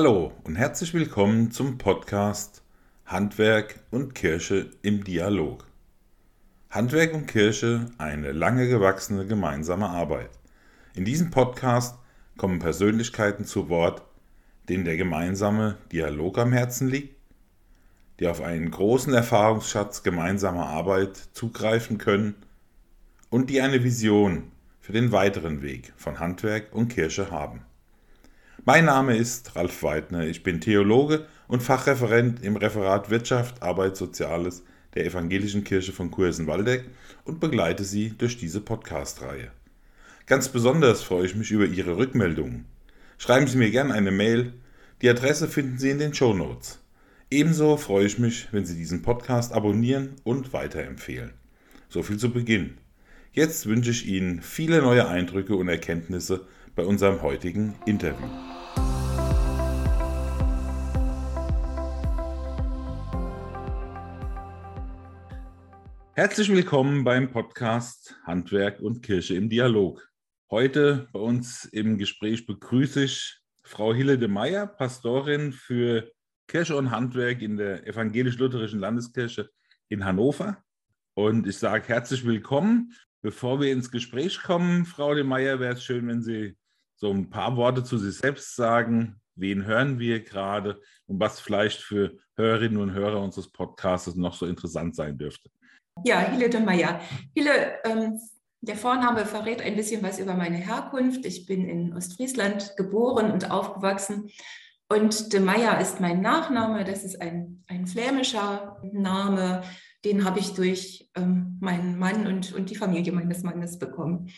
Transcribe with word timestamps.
Hallo 0.00 0.30
und 0.44 0.54
herzlich 0.54 0.94
willkommen 0.94 1.50
zum 1.50 1.76
Podcast 1.76 2.62
Handwerk 3.04 3.80
und 3.90 4.14
Kirche 4.14 4.70
im 4.80 5.02
Dialog. 5.02 5.66
Handwerk 6.70 7.14
und 7.14 7.26
Kirche 7.26 7.90
eine 7.98 8.30
lange 8.30 8.68
gewachsene 8.68 9.26
gemeinsame 9.26 9.88
Arbeit. 9.88 10.30
In 10.94 11.04
diesem 11.04 11.32
Podcast 11.32 11.98
kommen 12.36 12.60
Persönlichkeiten 12.60 13.44
zu 13.44 13.68
Wort, 13.70 14.04
denen 14.68 14.84
der 14.84 14.96
gemeinsame 14.96 15.78
Dialog 15.90 16.38
am 16.38 16.52
Herzen 16.52 16.86
liegt, 16.86 17.16
die 18.20 18.28
auf 18.28 18.40
einen 18.40 18.70
großen 18.70 19.12
Erfahrungsschatz 19.12 20.04
gemeinsamer 20.04 20.68
Arbeit 20.68 21.16
zugreifen 21.32 21.98
können 21.98 22.36
und 23.30 23.50
die 23.50 23.60
eine 23.60 23.82
Vision 23.82 24.52
für 24.80 24.92
den 24.92 25.10
weiteren 25.10 25.60
Weg 25.60 25.92
von 25.96 26.20
Handwerk 26.20 26.72
und 26.72 26.86
Kirche 26.86 27.32
haben. 27.32 27.62
Mein 28.68 28.84
Name 28.84 29.16
ist 29.16 29.56
Ralf 29.56 29.82
Weidner. 29.82 30.26
Ich 30.26 30.42
bin 30.42 30.60
Theologe 30.60 31.24
und 31.46 31.62
Fachreferent 31.62 32.42
im 32.42 32.54
Referat 32.54 33.08
Wirtschaft, 33.08 33.62
Arbeit, 33.62 33.96
Soziales 33.96 34.62
der 34.94 35.06
Evangelischen 35.06 35.64
Kirche 35.64 35.92
von 35.92 36.10
Kursen-Waldeck 36.10 36.84
und 37.24 37.40
begleite 37.40 37.82
Sie 37.82 38.10
durch 38.10 38.36
diese 38.36 38.60
Podcast-Reihe. 38.60 39.50
Ganz 40.26 40.50
besonders 40.50 41.02
freue 41.02 41.24
ich 41.24 41.34
mich 41.34 41.50
über 41.50 41.64
Ihre 41.64 41.96
Rückmeldungen. 41.96 42.66
Schreiben 43.16 43.46
Sie 43.46 43.56
mir 43.56 43.70
gerne 43.70 43.94
eine 43.94 44.10
Mail. 44.10 44.52
Die 45.00 45.08
Adresse 45.08 45.48
finden 45.48 45.78
Sie 45.78 45.88
in 45.88 45.98
den 45.98 46.12
Show 46.12 46.34
Notes. 46.34 46.78
Ebenso 47.30 47.78
freue 47.78 48.04
ich 48.04 48.18
mich, 48.18 48.48
wenn 48.52 48.66
Sie 48.66 48.76
diesen 48.76 49.00
Podcast 49.00 49.54
abonnieren 49.54 50.16
und 50.24 50.52
weiterempfehlen. 50.52 51.32
So 51.88 52.02
viel 52.02 52.18
zu 52.18 52.30
Beginn. 52.30 52.76
Jetzt 53.32 53.64
wünsche 53.64 53.92
ich 53.92 54.06
Ihnen 54.06 54.42
viele 54.42 54.82
neue 54.82 55.08
Eindrücke 55.08 55.56
und 55.56 55.68
Erkenntnisse 55.68 56.46
bei 56.76 56.84
unserem 56.84 57.22
heutigen 57.22 57.74
Interview. 57.86 58.28
Herzlich 66.18 66.50
willkommen 66.50 67.04
beim 67.04 67.30
Podcast 67.30 68.16
Handwerk 68.24 68.80
und 68.80 69.04
Kirche 69.04 69.36
im 69.36 69.48
Dialog. 69.48 70.10
Heute 70.50 71.06
bei 71.12 71.20
uns 71.20 71.64
im 71.66 71.96
Gespräch 71.96 72.44
begrüße 72.44 73.04
ich 73.04 73.40
Frau 73.62 73.94
Hille 73.94 74.18
de 74.18 74.26
Meyer, 74.26 74.66
Pastorin 74.66 75.52
für 75.52 76.10
Kirche 76.48 76.76
und 76.76 76.90
Handwerk 76.90 77.40
in 77.40 77.56
der 77.56 77.86
Evangelisch-Lutherischen 77.86 78.80
Landeskirche 78.80 79.48
in 79.90 80.04
Hannover. 80.04 80.58
Und 81.14 81.46
ich 81.46 81.56
sage 81.56 81.86
herzlich 81.86 82.26
willkommen. 82.26 82.92
Bevor 83.22 83.60
wir 83.60 83.70
ins 83.70 83.92
Gespräch 83.92 84.42
kommen, 84.42 84.86
Frau 84.86 85.14
de 85.14 85.22
Meyer, 85.22 85.60
wäre 85.60 85.74
es 85.74 85.84
schön, 85.84 86.08
wenn 86.08 86.24
Sie 86.24 86.56
so 86.96 87.12
ein 87.12 87.30
paar 87.30 87.56
Worte 87.56 87.84
zu 87.84 87.96
sich 87.96 88.16
selbst 88.16 88.56
sagen. 88.56 89.20
Wen 89.36 89.66
hören 89.66 90.00
wir 90.00 90.24
gerade 90.24 90.80
und 91.06 91.20
was 91.20 91.38
vielleicht 91.38 91.80
für 91.80 92.18
Hörerinnen 92.34 92.78
und 92.78 92.92
Hörer 92.92 93.22
unseres 93.22 93.52
Podcasts 93.52 94.16
noch 94.16 94.34
so 94.34 94.46
interessant 94.46 94.96
sein 94.96 95.16
dürfte? 95.16 95.48
Ja, 96.04 96.20
Hille 96.20 96.48
de 96.48 96.60
Meyer. 96.60 97.00
Hille, 97.34 97.78
ähm, 97.84 98.20
der 98.60 98.76
Vorname 98.76 99.24
verrät 99.24 99.62
ein 99.62 99.76
bisschen 99.76 100.02
was 100.02 100.18
über 100.18 100.34
meine 100.34 100.56
Herkunft. 100.56 101.24
Ich 101.24 101.46
bin 101.46 101.68
in 101.68 101.94
Ostfriesland 101.94 102.74
geboren 102.76 103.30
und 103.30 103.50
aufgewachsen. 103.50 104.30
Und 104.88 105.32
de 105.32 105.40
Meyer 105.40 105.80
ist 105.80 106.00
mein 106.00 106.20
Nachname. 106.20 106.84
Das 106.84 107.04
ist 107.04 107.20
ein, 107.20 107.62
ein 107.68 107.86
flämischer 107.86 108.80
Name. 108.92 109.62
Den 110.04 110.24
habe 110.24 110.40
ich 110.40 110.54
durch 110.54 111.10
ähm, 111.14 111.58
meinen 111.60 111.98
Mann 111.98 112.26
und, 112.26 112.52
und 112.52 112.70
die 112.70 112.76
Familie 112.76 113.12
meines 113.12 113.42
Mannes 113.42 113.78
bekommen. 113.78 114.30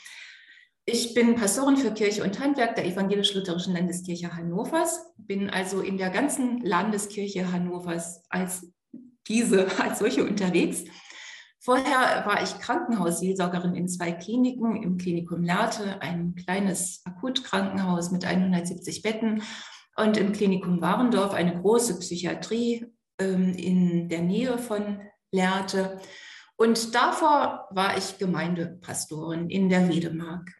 Ich 0.86 1.14
bin 1.14 1.36
Pastorin 1.36 1.76
für 1.76 1.92
Kirche 1.92 2.24
und 2.24 2.40
Handwerk 2.40 2.74
der 2.74 2.86
Evangelisch-Lutherischen 2.86 3.74
Landeskirche 3.74 4.34
Hannovers, 4.34 5.14
bin 5.18 5.48
also 5.48 5.82
in 5.82 5.98
der 5.98 6.10
ganzen 6.10 6.60
Landeskirche 6.62 7.52
Hannovers 7.52 8.24
als 8.28 8.72
diese, 9.28 9.68
als 9.80 10.00
solche 10.00 10.24
unterwegs 10.24 10.84
Vorher 11.62 12.24
war 12.24 12.42
ich 12.42 12.58
Krankenhausseelsorgerin 12.58 13.74
in 13.74 13.86
zwei 13.86 14.12
Kliniken, 14.12 14.82
im 14.82 14.96
Klinikum 14.96 15.42
Lehrte, 15.42 16.00
ein 16.00 16.34
kleines 16.34 17.02
Akutkrankenhaus 17.04 18.10
mit 18.10 18.24
170 18.24 19.02
Betten, 19.02 19.42
und 19.96 20.16
im 20.16 20.32
Klinikum 20.32 20.80
Warendorf 20.80 21.34
eine 21.34 21.60
große 21.60 21.98
Psychiatrie 21.98 22.86
ähm, 23.18 23.52
in 23.54 24.08
der 24.08 24.22
Nähe 24.22 24.56
von 24.58 25.00
Lehrte. 25.32 26.00
Und 26.56 26.94
davor 26.94 27.68
war 27.70 27.96
ich 27.96 28.18
Gemeindepastorin 28.18 29.50
in 29.50 29.68
der 29.68 29.88
Wedemark. 29.88 30.50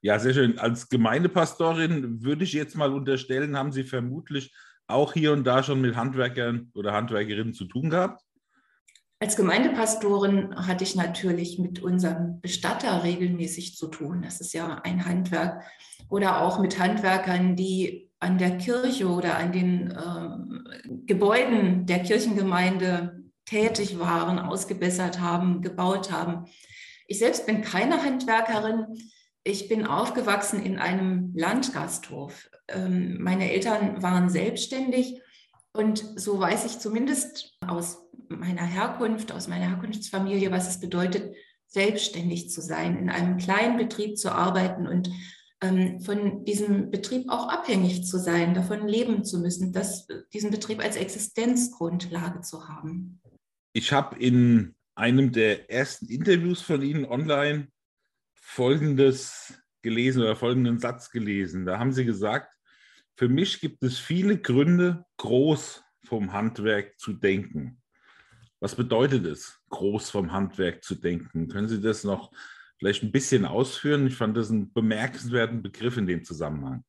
Ja, 0.00 0.18
sehr 0.18 0.34
schön. 0.34 0.58
Als 0.58 0.88
Gemeindepastorin 0.88 2.22
würde 2.22 2.44
ich 2.44 2.52
jetzt 2.52 2.76
mal 2.76 2.92
unterstellen, 2.92 3.56
haben 3.56 3.72
Sie 3.72 3.84
vermutlich 3.84 4.54
auch 4.86 5.14
hier 5.14 5.32
und 5.32 5.44
da 5.44 5.62
schon 5.62 5.80
mit 5.80 5.96
Handwerkern 5.96 6.70
oder 6.74 6.92
Handwerkerinnen 6.92 7.54
zu 7.54 7.64
tun 7.64 7.90
gehabt? 7.90 8.23
Als 9.20 9.36
Gemeindepastorin 9.36 10.54
hatte 10.66 10.84
ich 10.84 10.96
natürlich 10.96 11.58
mit 11.58 11.82
unserem 11.82 12.40
Bestatter 12.40 13.04
regelmäßig 13.04 13.76
zu 13.76 13.86
tun. 13.86 14.22
Das 14.22 14.40
ist 14.40 14.52
ja 14.52 14.80
ein 14.82 15.06
Handwerk. 15.06 15.62
Oder 16.10 16.42
auch 16.42 16.58
mit 16.58 16.78
Handwerkern, 16.78 17.56
die 17.56 18.10
an 18.18 18.38
der 18.38 18.56
Kirche 18.58 19.08
oder 19.08 19.36
an 19.36 19.52
den 19.52 19.90
äh, 19.90 20.88
Gebäuden 21.06 21.86
der 21.86 22.02
Kirchengemeinde 22.02 23.22
tätig 23.44 23.98
waren, 23.98 24.38
ausgebessert 24.38 25.20
haben, 25.20 25.62
gebaut 25.62 26.10
haben. 26.10 26.46
Ich 27.06 27.18
selbst 27.18 27.46
bin 27.46 27.62
keine 27.62 28.02
Handwerkerin. 28.02 28.86
Ich 29.42 29.68
bin 29.68 29.86
aufgewachsen 29.86 30.62
in 30.62 30.78
einem 30.78 31.32
Landgasthof. 31.34 32.48
Ähm, 32.68 33.18
meine 33.20 33.52
Eltern 33.52 34.02
waren 34.02 34.30
selbstständig 34.30 35.20
und 35.76 36.04
so 36.16 36.38
weiß 36.38 36.64
ich 36.66 36.78
zumindest 36.78 37.58
aus 37.66 37.98
meiner 38.28 38.64
Herkunft, 38.64 39.32
aus 39.32 39.48
meiner 39.48 39.68
Herkunftsfamilie, 39.68 40.50
was 40.50 40.68
es 40.68 40.80
bedeutet, 40.80 41.34
selbstständig 41.66 42.50
zu 42.50 42.60
sein, 42.60 42.96
in 42.96 43.10
einem 43.10 43.36
kleinen 43.36 43.76
Betrieb 43.76 44.16
zu 44.16 44.30
arbeiten 44.30 44.86
und 44.86 45.10
ähm, 45.60 46.00
von 46.00 46.44
diesem 46.44 46.90
Betrieb 46.90 47.28
auch 47.28 47.48
abhängig 47.48 48.06
zu 48.06 48.18
sein, 48.18 48.54
davon 48.54 48.86
leben 48.86 49.24
zu 49.24 49.40
müssen, 49.40 49.72
das, 49.72 50.06
diesen 50.32 50.52
Betrieb 50.52 50.82
als 50.82 50.96
Existenzgrundlage 50.96 52.42
zu 52.42 52.68
haben. 52.68 53.20
Ich 53.72 53.92
habe 53.92 54.16
in 54.16 54.76
einem 54.94 55.32
der 55.32 55.70
ersten 55.70 56.06
Interviews 56.06 56.60
von 56.60 56.82
Ihnen 56.82 57.04
online 57.04 57.68
Folgendes 58.34 59.54
gelesen 59.82 60.22
oder 60.22 60.36
folgenden 60.36 60.78
Satz 60.78 61.10
gelesen. 61.10 61.66
Da 61.66 61.80
haben 61.80 61.92
Sie 61.92 62.04
gesagt, 62.04 62.54
für 63.16 63.28
mich 63.28 63.60
gibt 63.60 63.82
es 63.82 63.98
viele 63.98 64.38
Gründe, 64.38 65.04
groß 65.18 65.84
vom 66.04 66.32
Handwerk 66.32 66.98
zu 66.98 67.12
denken. 67.12 67.80
Was 68.60 68.74
bedeutet 68.74 69.26
es, 69.26 69.60
groß 69.70 70.10
vom 70.10 70.32
Handwerk 70.32 70.82
zu 70.82 70.94
denken? 70.94 71.48
Können 71.48 71.68
Sie 71.68 71.80
das 71.80 72.04
noch 72.04 72.32
vielleicht 72.78 73.02
ein 73.02 73.12
bisschen 73.12 73.44
ausführen? 73.44 74.06
Ich 74.06 74.16
fand 74.16 74.36
das 74.36 74.50
einen 74.50 74.72
bemerkenswerten 74.72 75.62
Begriff 75.62 75.96
in 75.96 76.06
dem 76.06 76.24
Zusammenhang. 76.24 76.84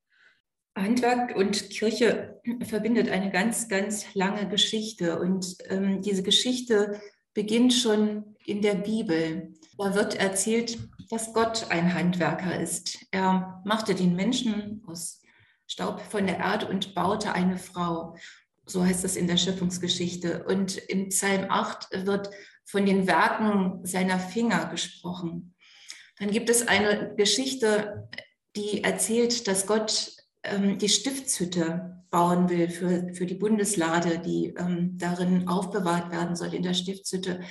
Handwerk 0.78 1.36
und 1.36 1.70
Kirche 1.70 2.42
verbindet 2.64 3.10
eine 3.10 3.32
ganz, 3.32 3.70
ganz 3.70 4.14
lange 4.14 4.48
Geschichte. 4.50 5.20
Und 5.20 5.58
ähm, 5.70 6.02
diese 6.02 6.24
Geschichte 6.24 7.00
beginnt 7.34 7.74
schon 7.74 8.36
in 8.46 8.62
der 8.62 8.76
Bibel. 8.76 9.54
Da 9.78 9.96
wird 9.96 10.16
erzählt, 10.16 10.78
dass 11.10 11.34
Gott 11.34 11.68
ein 11.70 11.94
Handwerker 11.94 12.60
ist. 12.60 13.06
Er 13.12 13.62
machte 13.66 13.96
den 13.96 14.16
Menschen 14.16 14.82
aus 14.88 15.22
Staub 15.68 16.02
von 16.02 16.28
der 16.28 16.38
Erde 16.38 16.68
und 16.68 16.96
baute 16.96 17.34
eine 17.34 17.58
Frau. 17.58 18.16
So 18.66 18.84
heißt 18.84 19.06
es 19.06 19.16
in 19.16 19.28
der 19.28 19.38
Schöpfungsgeschichte. 19.38 20.44
Und 20.44 20.78
in 20.78 21.10
Psalm 21.10 21.46
8 21.50 22.06
wird 22.06 22.30
von 22.66 22.86
den 22.86 23.08
Werken 23.08 23.86
seiner 23.86 24.20
Finger 24.20 24.66
gesprochen. 24.68 25.56
Dann 26.20 26.32
gibt 26.32 26.50
es 26.50 26.68
eine 26.68 27.14
Geschichte, 27.16 28.10
die 28.56 28.84
erzählt, 28.84 29.48
dass 29.48 29.68
Gott 29.68 30.12
ähm, 30.44 30.78
die 30.78 30.90
Stiftshütte 30.90 32.04
bauen 32.10 32.50
will 32.50 32.70
für, 32.70 33.14
für 33.14 33.26
die 33.26 33.36
Bundeslade, 33.36 34.20
die 34.20 34.54
ähm, 34.58 34.98
darin 34.98 35.48
aufbewahrt 35.48 36.12
werden 36.12 36.36
soll 36.36 36.54
in 36.54 36.64
der 36.64 36.74
Stiftshütte. 36.74 37.42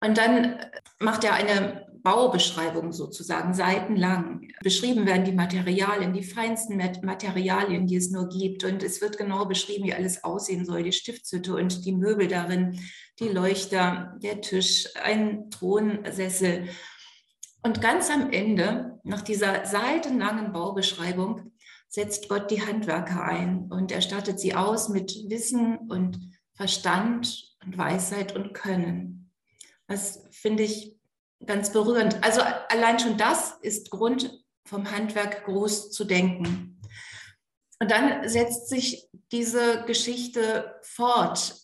Und 0.00 0.18
dann 0.18 0.58
macht 1.00 1.24
er 1.24 1.34
eine 1.34 1.86
Baubeschreibung 2.08 2.90
sozusagen, 2.90 3.52
seitenlang. 3.52 4.48
Beschrieben 4.62 5.04
werden 5.04 5.26
die 5.26 5.32
Materialien, 5.32 6.14
die 6.14 6.22
feinsten 6.22 6.78
Materialien, 7.02 7.86
die 7.86 7.96
es 7.96 8.10
nur 8.10 8.30
gibt. 8.30 8.64
Und 8.64 8.82
es 8.82 9.02
wird 9.02 9.18
genau 9.18 9.44
beschrieben, 9.44 9.84
wie 9.84 9.92
alles 9.92 10.24
aussehen 10.24 10.64
soll, 10.64 10.84
die 10.84 10.92
Stiftshütte 10.92 11.54
und 11.54 11.84
die 11.84 11.92
Möbel 11.92 12.26
darin, 12.26 12.80
die 13.18 13.28
Leuchter, 13.28 14.16
der 14.22 14.40
Tisch, 14.40 14.88
ein 15.02 15.50
Thronsessel. 15.50 16.70
Und 17.62 17.82
ganz 17.82 18.08
am 18.08 18.32
Ende, 18.32 18.98
nach 19.04 19.20
dieser 19.20 19.66
seitenlangen 19.66 20.54
Baubeschreibung, 20.54 21.52
setzt 21.88 22.30
Gott 22.30 22.50
die 22.50 22.62
Handwerker 22.62 23.22
ein 23.22 23.70
und 23.70 23.92
er 23.92 24.00
stattet 24.00 24.40
sie 24.40 24.54
aus 24.54 24.88
mit 24.88 25.14
Wissen 25.28 25.76
und 25.90 26.18
Verstand 26.54 27.54
und 27.62 27.76
Weisheit 27.76 28.34
und 28.34 28.54
Können. 28.54 29.30
Das 29.86 30.26
finde 30.30 30.62
ich 30.62 30.97
ganz 31.44 31.72
berührend. 31.72 32.22
Also 32.22 32.40
allein 32.68 32.98
schon 32.98 33.16
das 33.16 33.58
ist 33.62 33.90
Grund, 33.90 34.44
vom 34.66 34.90
Handwerk 34.90 35.44
groß 35.44 35.90
zu 35.90 36.04
denken. 36.04 36.80
Und 37.80 37.90
dann 37.90 38.28
setzt 38.28 38.68
sich 38.68 39.08
diese 39.32 39.84
Geschichte 39.86 40.74
fort. 40.82 41.54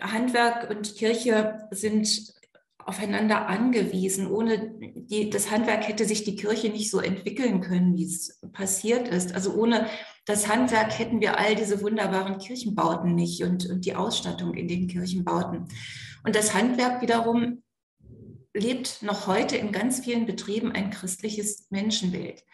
Handwerk 0.00 0.70
und 0.70 0.94
Kirche 0.96 1.66
sind 1.70 2.32
aufeinander 2.78 3.48
angewiesen. 3.48 4.30
Ohne 4.30 4.72
die, 4.78 5.30
das 5.30 5.50
Handwerk 5.50 5.88
hätte 5.88 6.04
sich 6.04 6.24
die 6.24 6.36
Kirche 6.36 6.68
nicht 6.68 6.90
so 6.90 7.00
entwickeln 7.00 7.60
können, 7.60 7.96
wie 7.96 8.04
es 8.04 8.40
passiert 8.52 9.08
ist. 9.08 9.34
Also 9.34 9.54
ohne 9.54 9.86
das 10.26 10.48
Handwerk 10.48 10.98
hätten 10.98 11.20
wir 11.20 11.38
all 11.38 11.54
diese 11.54 11.80
wunderbaren 11.80 12.38
Kirchenbauten 12.38 13.14
nicht 13.14 13.42
und, 13.42 13.68
und 13.68 13.84
die 13.84 13.94
Ausstattung 13.94 14.54
in 14.54 14.68
den 14.68 14.88
Kirchenbauten. 14.88 15.68
Und 16.24 16.36
das 16.36 16.54
Handwerk 16.54 17.02
wiederum 17.02 17.61
lebt 18.54 19.02
noch 19.02 19.26
heute 19.26 19.56
in 19.56 19.72
ganz 19.72 20.00
vielen 20.00 20.26
Betrieben 20.26 20.72
ein 20.72 20.90
christliches 20.90 21.66
Menschenbild. 21.70 22.44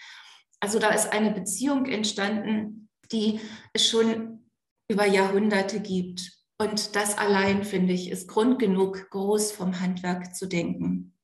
Also 0.61 0.79
da 0.79 0.91
ist 0.91 1.13
eine 1.13 1.33
Beziehung 1.33 1.87
entstanden, 1.87 2.89
die 3.13 3.41
es 3.73 3.89
schon 3.89 4.51
über 4.91 5.07
Jahrhunderte 5.07 5.81
gibt. 5.81 6.33
Und 6.61 6.97
das 6.97 7.17
allein, 7.17 7.63
finde 7.65 7.93
ich, 7.93 8.11
ist 8.11 8.29
Grund 8.29 8.59
genug, 8.59 9.11
groß 9.11 9.53
vom 9.53 9.81
Handwerk 9.81 10.35
zu 10.35 10.47
denken. 10.47 11.15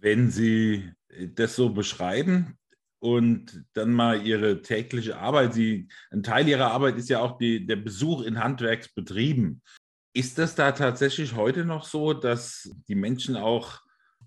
Wenn 0.00 0.30
Sie 0.30 0.90
das 1.34 1.56
so 1.56 1.70
beschreiben 1.70 2.58
und 2.98 3.64
dann 3.72 3.92
mal 3.92 4.26
Ihre 4.26 4.60
tägliche 4.60 5.16
Arbeit, 5.16 5.54
Sie, 5.54 5.88
ein 6.10 6.22
Teil 6.22 6.48
Ihrer 6.48 6.70
Arbeit 6.70 6.96
ist 6.98 7.08
ja 7.08 7.20
auch 7.20 7.38
die, 7.38 7.64
der 7.66 7.76
Besuch 7.76 8.22
in 8.22 8.40
Handwerksbetrieben. 8.40 9.62
Ist 10.14 10.38
das 10.38 10.54
da 10.54 10.72
tatsächlich 10.72 11.34
heute 11.34 11.64
noch 11.64 11.84
so, 11.84 12.12
dass 12.12 12.70
die 12.88 12.94
Menschen 12.94 13.36
auch 13.36 13.80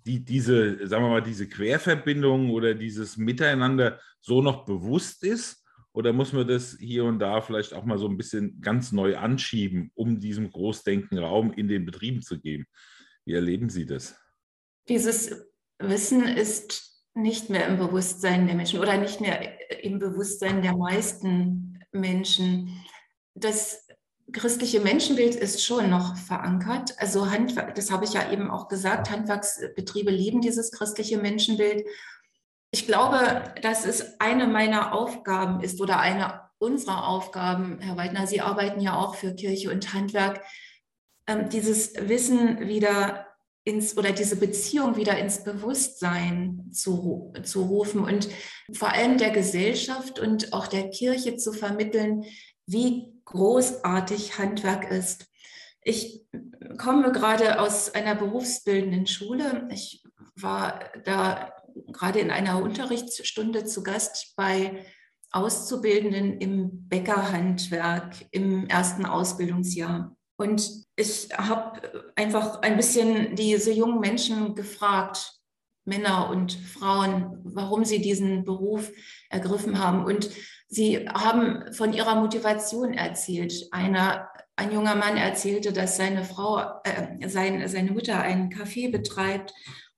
die, 0.06 0.24
diese, 0.24 0.88
sagen 0.88 1.04
wir 1.04 1.10
mal, 1.10 1.22
diese 1.22 1.48
Querverbindung 1.48 2.52
oder 2.52 2.74
dieses 2.74 3.18
Miteinander 3.18 4.00
so 4.20 4.42
noch 4.42 4.66
bewusst 4.66 5.24
ist? 5.24 5.64
Oder 5.94 6.12
muss 6.12 6.34
man 6.34 6.48
das 6.48 6.76
hier 6.78 7.06
und 7.06 7.20
da 7.20 7.40
vielleicht 7.42 7.74
auch 7.74 7.86
mal 7.86 7.98
so 7.98 8.08
ein 8.08 8.18
bisschen 8.18 8.60
ganz 8.62 8.92
neu 8.92 9.18
anschieben, 9.18 9.92
um 9.96 10.20
diesem 10.20 10.52
Großdenken 10.52 11.18
Raum 11.18 11.54
in 11.54 11.68
den 11.68 11.86
Betrieben 11.86 12.22
zu 12.22 12.40
geben? 12.40 12.66
Wie 13.24 13.34
erleben 13.34 13.70
Sie 13.70 13.86
das? 13.86 14.16
Dieses 14.90 15.48
Wissen 15.80 16.24
ist 16.24 17.02
nicht 17.14 17.50
mehr 17.50 17.68
im 17.68 17.78
Bewusstsein 17.78 18.46
der 18.46 18.56
Menschen 18.56 18.80
oder 18.80 18.98
nicht 18.98 19.22
mehr 19.22 19.84
im 19.84 20.00
Bewusstsein 20.00 20.62
der 20.62 20.76
meisten 20.76 21.80
Menschen. 21.94 22.84
Das 23.34 23.85
christliche 24.32 24.80
Menschenbild 24.80 25.36
ist 25.36 25.64
schon 25.64 25.90
noch 25.90 26.18
verankert. 26.18 26.96
Also 26.98 27.30
Handwerk, 27.30 27.76
das 27.76 27.92
habe 27.92 28.06
ich 28.06 28.14
ja 28.14 28.32
eben 28.32 28.50
auch 28.50 28.68
gesagt, 28.68 29.12
Handwerksbetriebe 29.12 30.12
leben 30.12 30.42
dieses 30.42 30.72
christliche 30.72 31.18
Menschenbild. 31.18 31.86
Ich 32.72 32.88
glaube, 32.88 33.44
dass 33.62 33.86
es 33.86 34.20
eine 34.20 34.48
meiner 34.48 34.94
Aufgaben 34.94 35.62
ist 35.62 35.80
oder 35.80 36.00
eine 36.00 36.42
unserer 36.58 37.08
Aufgaben, 37.08 37.80
Herr 37.80 37.98
Weidner, 37.98 38.28
Sie 38.28 38.42
arbeiten 38.42 38.82
ja 38.82 38.98
auch 38.98 39.16
für 39.16 39.36
Kirche 39.36 39.72
und 39.72 39.94
Handwerk, 39.94 40.42
ähm, 41.28 41.50
dieses 41.50 41.94
Wissen 41.96 42.68
wieder 42.68 43.28
ins 43.66 43.98
oder 43.98 44.12
diese 44.12 44.36
Beziehung 44.36 44.96
wieder 44.96 45.18
ins 45.18 45.44
Bewusstsein 45.44 46.70
zu, 46.72 47.34
zu 47.44 47.64
rufen 47.64 48.04
und 48.04 48.30
vor 48.74 48.90
allem 48.90 49.18
der 49.18 49.32
Gesellschaft 49.32 50.20
und 50.20 50.54
auch 50.54 50.68
der 50.68 50.90
Kirche 50.90 51.36
zu 51.36 51.52
vermitteln, 51.52 52.26
wie 52.68 53.15
großartig 53.26 54.38
Handwerk 54.38 54.92
ist. 54.92 55.28
Ich 55.82 56.26
komme 56.78 57.12
gerade 57.12 57.60
aus 57.60 57.94
einer 57.94 58.16
berufsbildenden 58.16 59.08
Schule. 59.08 59.68
Ich 59.72 60.04
war 60.36 60.80
da 61.04 61.54
gerade 61.88 62.20
in 62.20 62.32
einer 62.32 62.62
Unterrichtsstunde 62.62 63.66
zu 63.66 63.84
Gast 63.84 64.34
bei 64.36 64.86
Auszubildenden 65.32 66.40
im 66.40 66.88
Bäckerhandwerk 66.88 68.16
im 68.32 68.68
ersten 68.68 69.06
Ausbildungsjahr. 69.06 70.16
Und 70.38 70.86
ich 70.96 71.30
habe 71.36 72.12
einfach 72.16 72.62
ein 72.62 72.78
bisschen 72.78 73.36
diese 73.36 73.72
jungen 73.72 74.00
Menschen 74.00 74.56
gefragt, 74.56 75.34
Männer 75.86 76.30
und 76.30 76.54
Frauen, 76.54 77.40
warum 77.44 77.86
sie 77.86 78.02
diesen 78.02 78.44
Beruf 78.44 78.92
ergriffen 79.30 79.80
haben. 79.80 80.04
Und 80.04 80.30
sie 80.68 81.08
haben 81.08 81.74
von 81.74 81.94
ihrer 81.94 82.16
Motivation 82.16 82.94
erzählt. 82.94 83.68
Einer, 83.72 84.30
ein 84.56 84.72
junger 84.72 84.96
Mann 84.96 85.18
erzählte, 85.18 85.74
dass 85.74 85.98
seine 85.98 86.24
Frau, 86.24 86.60
äh, 86.84 87.28
sein, 87.28 87.68
seine 87.68 87.92
Mutter 87.92 88.20
einen 88.20 88.50
Café 88.52 88.92
betreibt 88.92 89.54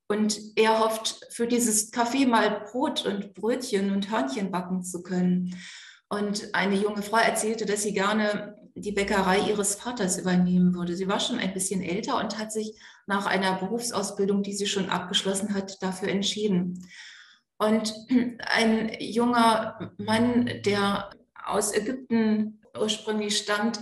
und 0.08 0.40
er 0.56 0.80
hofft, 0.80 1.26
für 1.32 1.48
dieses 1.48 1.92
Kaffee 1.92 2.26
mal 2.26 2.66
Brot 2.72 3.06
und 3.06 3.34
Brötchen 3.34 3.92
und 3.92 4.10
Hörnchen 4.10 4.52
backen 4.52 4.84
zu 4.84 5.04
können. 5.04 5.56
Und 6.10 6.56
eine 6.56 6.76
junge 6.76 7.02
Frau 7.02 7.18
erzählte, 7.18 7.66
dass 7.66 7.84
sie 7.84 7.94
gerne 7.94 8.56
die 8.76 8.94
Bäckerei 8.94 9.40
ihres 9.40 9.76
Vaters 9.76 10.18
übernehmen 10.18 10.74
würde. 10.74 10.96
Sie 10.96 11.08
war 11.08 11.20
schon 11.20 11.40
ein 11.40 11.54
bisschen 11.54 11.82
älter 11.82 12.18
und 12.18 12.38
hat 12.38 12.54
sich 12.54 12.80
nach 13.06 13.26
einer 13.26 13.56
Berufsausbildung, 13.56 14.44
die 14.44 14.54
sie 14.54 14.68
schon 14.68 14.90
abgeschlossen 14.90 15.54
hat, 15.54 15.82
dafür 15.82 16.10
entschieden. 16.10 16.88
Und 17.60 17.94
ein 18.40 18.96
junger 19.00 19.94
Mann, 19.98 20.62
der 20.66 21.10
aus 21.44 21.74
Ägypten 21.74 22.62
ursprünglich 22.80 23.38
stammt, 23.38 23.80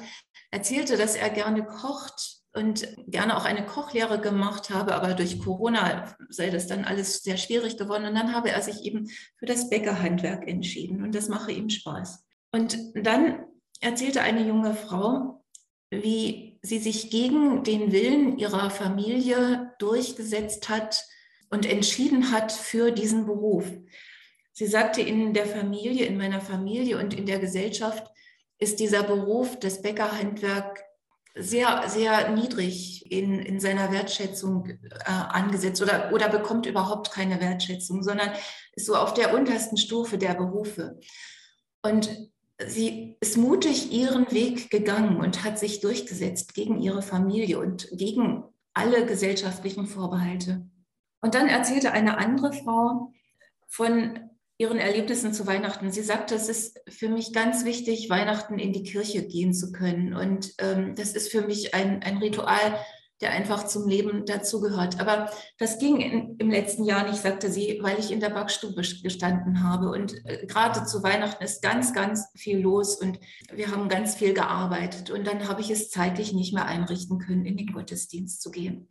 erzählte, 0.51 0.97
dass 0.97 1.15
er 1.15 1.29
gerne 1.29 1.65
kocht 1.65 2.35
und 2.53 2.87
gerne 3.07 3.35
auch 3.35 3.43
eine 3.43 3.65
Kochlehre 3.65 4.19
gemacht 4.19 4.69
habe, 4.69 4.95
aber 4.95 5.13
durch 5.13 5.39
Corona 5.39 6.15
sei 6.29 6.49
das 6.49 6.67
dann 6.67 6.85
alles 6.85 7.21
sehr 7.21 7.35
schwierig 7.35 7.77
geworden. 7.77 8.05
Und 8.05 8.15
dann 8.15 8.33
habe 8.33 8.49
er 8.49 8.61
sich 8.61 8.83
eben 8.83 9.09
für 9.37 9.45
das 9.45 9.69
Bäckerhandwerk 9.69 10.47
entschieden 10.47 11.03
und 11.03 11.13
das 11.13 11.27
mache 11.27 11.51
ihm 11.51 11.69
Spaß. 11.69 12.23
Und 12.53 12.77
dann 12.95 13.45
erzählte 13.81 14.21
eine 14.21 14.47
junge 14.47 14.73
Frau, 14.73 15.43
wie 15.89 16.57
sie 16.61 16.79
sich 16.79 17.11
gegen 17.11 17.63
den 17.63 17.91
Willen 17.91 18.37
ihrer 18.37 18.69
Familie 18.69 19.73
durchgesetzt 19.79 20.69
hat 20.69 21.03
und 21.49 21.65
entschieden 21.65 22.31
hat 22.31 22.51
für 22.51 22.91
diesen 22.91 23.25
Beruf. 23.25 23.65
Sie 24.53 24.67
sagte, 24.67 25.01
in 25.01 25.33
der 25.33 25.45
Familie, 25.45 26.05
in 26.05 26.17
meiner 26.17 26.41
Familie 26.41 26.97
und 26.97 27.13
in 27.13 27.25
der 27.25 27.39
Gesellschaft 27.39 28.09
ist 28.57 28.79
dieser 28.79 29.03
Beruf, 29.03 29.59
das 29.59 29.81
Bäckerhandwerk, 29.81 30.85
sehr, 31.37 31.83
sehr 31.89 32.29
niedrig 32.29 33.11
in, 33.11 33.39
in 33.39 33.59
seiner 33.59 33.91
Wertschätzung 33.91 34.69
äh, 34.69 34.77
angesetzt 35.05 35.81
oder, 35.81 36.11
oder 36.13 36.29
bekommt 36.29 36.65
überhaupt 36.65 37.11
keine 37.11 37.41
Wertschätzung, 37.41 38.03
sondern 38.03 38.29
ist 38.73 38.85
so 38.85 38.95
auf 38.95 39.13
der 39.13 39.33
untersten 39.33 39.77
Stufe 39.77 40.17
der 40.17 40.33
Berufe. 40.33 40.97
Und 41.83 42.09
sie 42.65 43.17
ist 43.19 43.37
mutig 43.37 43.91
ihren 43.91 44.31
Weg 44.31 44.71
gegangen 44.71 45.17
und 45.17 45.43
hat 45.43 45.59
sich 45.59 45.81
durchgesetzt 45.81 46.53
gegen 46.53 46.81
ihre 46.81 47.01
Familie 47.01 47.59
und 47.59 47.89
gegen 47.91 48.45
alle 48.73 49.05
gesellschaftlichen 49.05 49.87
Vorbehalte. 49.87 50.65
Und 51.25 51.33
dann 51.33 51.47
erzählte 51.47 51.91
eine 51.91 52.19
andere 52.19 52.53
Frau 52.53 53.11
von 53.67 54.29
ihren 54.59 54.77
Erlebnissen 54.77 55.33
zu 55.33 55.47
Weihnachten. 55.47 55.89
Sie 55.89 56.03
sagte, 56.03 56.35
es 56.35 56.49
ist 56.49 56.79
für 56.87 57.09
mich 57.09 57.33
ganz 57.33 57.65
wichtig, 57.65 58.11
Weihnachten 58.11 58.59
in 58.59 58.73
die 58.73 58.83
Kirche 58.83 59.25
gehen 59.25 59.51
zu 59.51 59.71
können. 59.71 60.13
Und 60.13 60.53
ähm, 60.59 60.93
das 60.93 61.13
ist 61.13 61.31
für 61.31 61.41
mich 61.41 61.73
ein, 61.73 62.03
ein 62.03 62.17
Ritual, 62.17 62.77
der 63.21 63.31
einfach 63.31 63.65
zum 63.65 63.87
Leben 63.87 64.27
dazugehört. 64.27 64.99
Aber 64.99 65.31
das 65.57 65.79
ging 65.79 65.99
in, 65.99 66.37
im 66.37 66.51
letzten 66.51 66.83
Jahr 66.83 67.09
nicht, 67.09 67.23
sagte 67.23 67.49
sie, 67.49 67.79
weil 67.81 67.97
ich 67.97 68.11
in 68.11 68.19
der 68.19 68.29
Backstube 68.29 68.75
gestanden 68.75 69.63
habe. 69.63 69.89
Und 69.89 70.13
äh, 70.27 70.45
gerade 70.45 70.85
zu 70.85 71.01
Weihnachten 71.01 71.43
ist 71.43 71.63
ganz, 71.63 71.91
ganz 71.91 72.27
viel 72.35 72.59
los 72.59 73.01
und 73.01 73.19
wir 73.51 73.71
haben 73.71 73.89
ganz 73.89 74.13
viel 74.13 74.35
gearbeitet. 74.35 75.09
Und 75.09 75.25
dann 75.25 75.47
habe 75.47 75.61
ich 75.61 75.71
es 75.71 75.89
zeitlich 75.89 76.33
nicht 76.33 76.53
mehr 76.53 76.67
einrichten 76.67 77.17
können, 77.17 77.47
in 77.47 77.57
den 77.57 77.73
Gottesdienst 77.73 78.43
zu 78.43 78.51
gehen. 78.51 78.89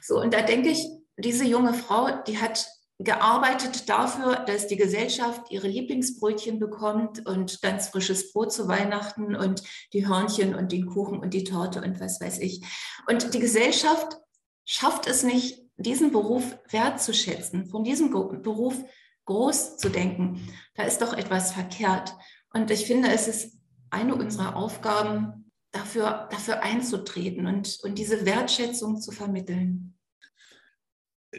So, 0.00 0.20
und 0.20 0.34
da 0.34 0.42
denke 0.42 0.68
ich, 0.68 0.86
diese 1.16 1.44
junge 1.44 1.74
Frau, 1.74 2.22
die 2.26 2.38
hat 2.38 2.66
gearbeitet 2.98 3.88
dafür, 3.88 4.36
dass 4.46 4.68
die 4.68 4.76
Gesellschaft 4.76 5.50
ihre 5.50 5.66
Lieblingsbrötchen 5.66 6.60
bekommt 6.60 7.26
und 7.26 7.60
ganz 7.60 7.88
frisches 7.88 8.32
Brot 8.32 8.52
zu 8.52 8.68
Weihnachten 8.68 9.34
und 9.34 9.62
die 9.92 10.06
Hörnchen 10.06 10.54
und 10.54 10.70
den 10.70 10.86
Kuchen 10.86 11.18
und 11.18 11.34
die 11.34 11.44
Torte 11.44 11.82
und 11.82 12.00
was 12.00 12.20
weiß 12.20 12.38
ich. 12.38 12.62
Und 13.08 13.34
die 13.34 13.40
Gesellschaft 13.40 14.18
schafft 14.64 15.08
es 15.08 15.24
nicht, 15.24 15.60
diesen 15.76 16.12
Beruf 16.12 16.56
wertzuschätzen, 16.70 17.66
von 17.66 17.82
diesem 17.82 18.10
Beruf 18.10 18.76
groß 19.24 19.76
zu 19.76 19.88
denken. 19.88 20.48
Da 20.74 20.84
ist 20.84 21.02
doch 21.02 21.14
etwas 21.14 21.52
verkehrt. 21.52 22.14
Und 22.52 22.70
ich 22.70 22.86
finde, 22.86 23.08
es 23.08 23.26
ist 23.26 23.58
eine 23.90 24.14
unserer 24.14 24.54
Aufgaben, 24.54 25.50
dafür, 25.72 26.28
dafür 26.30 26.62
einzutreten 26.62 27.46
und, 27.46 27.80
und 27.82 27.98
diese 27.98 28.24
Wertschätzung 28.24 29.00
zu 29.00 29.10
vermitteln 29.10 29.93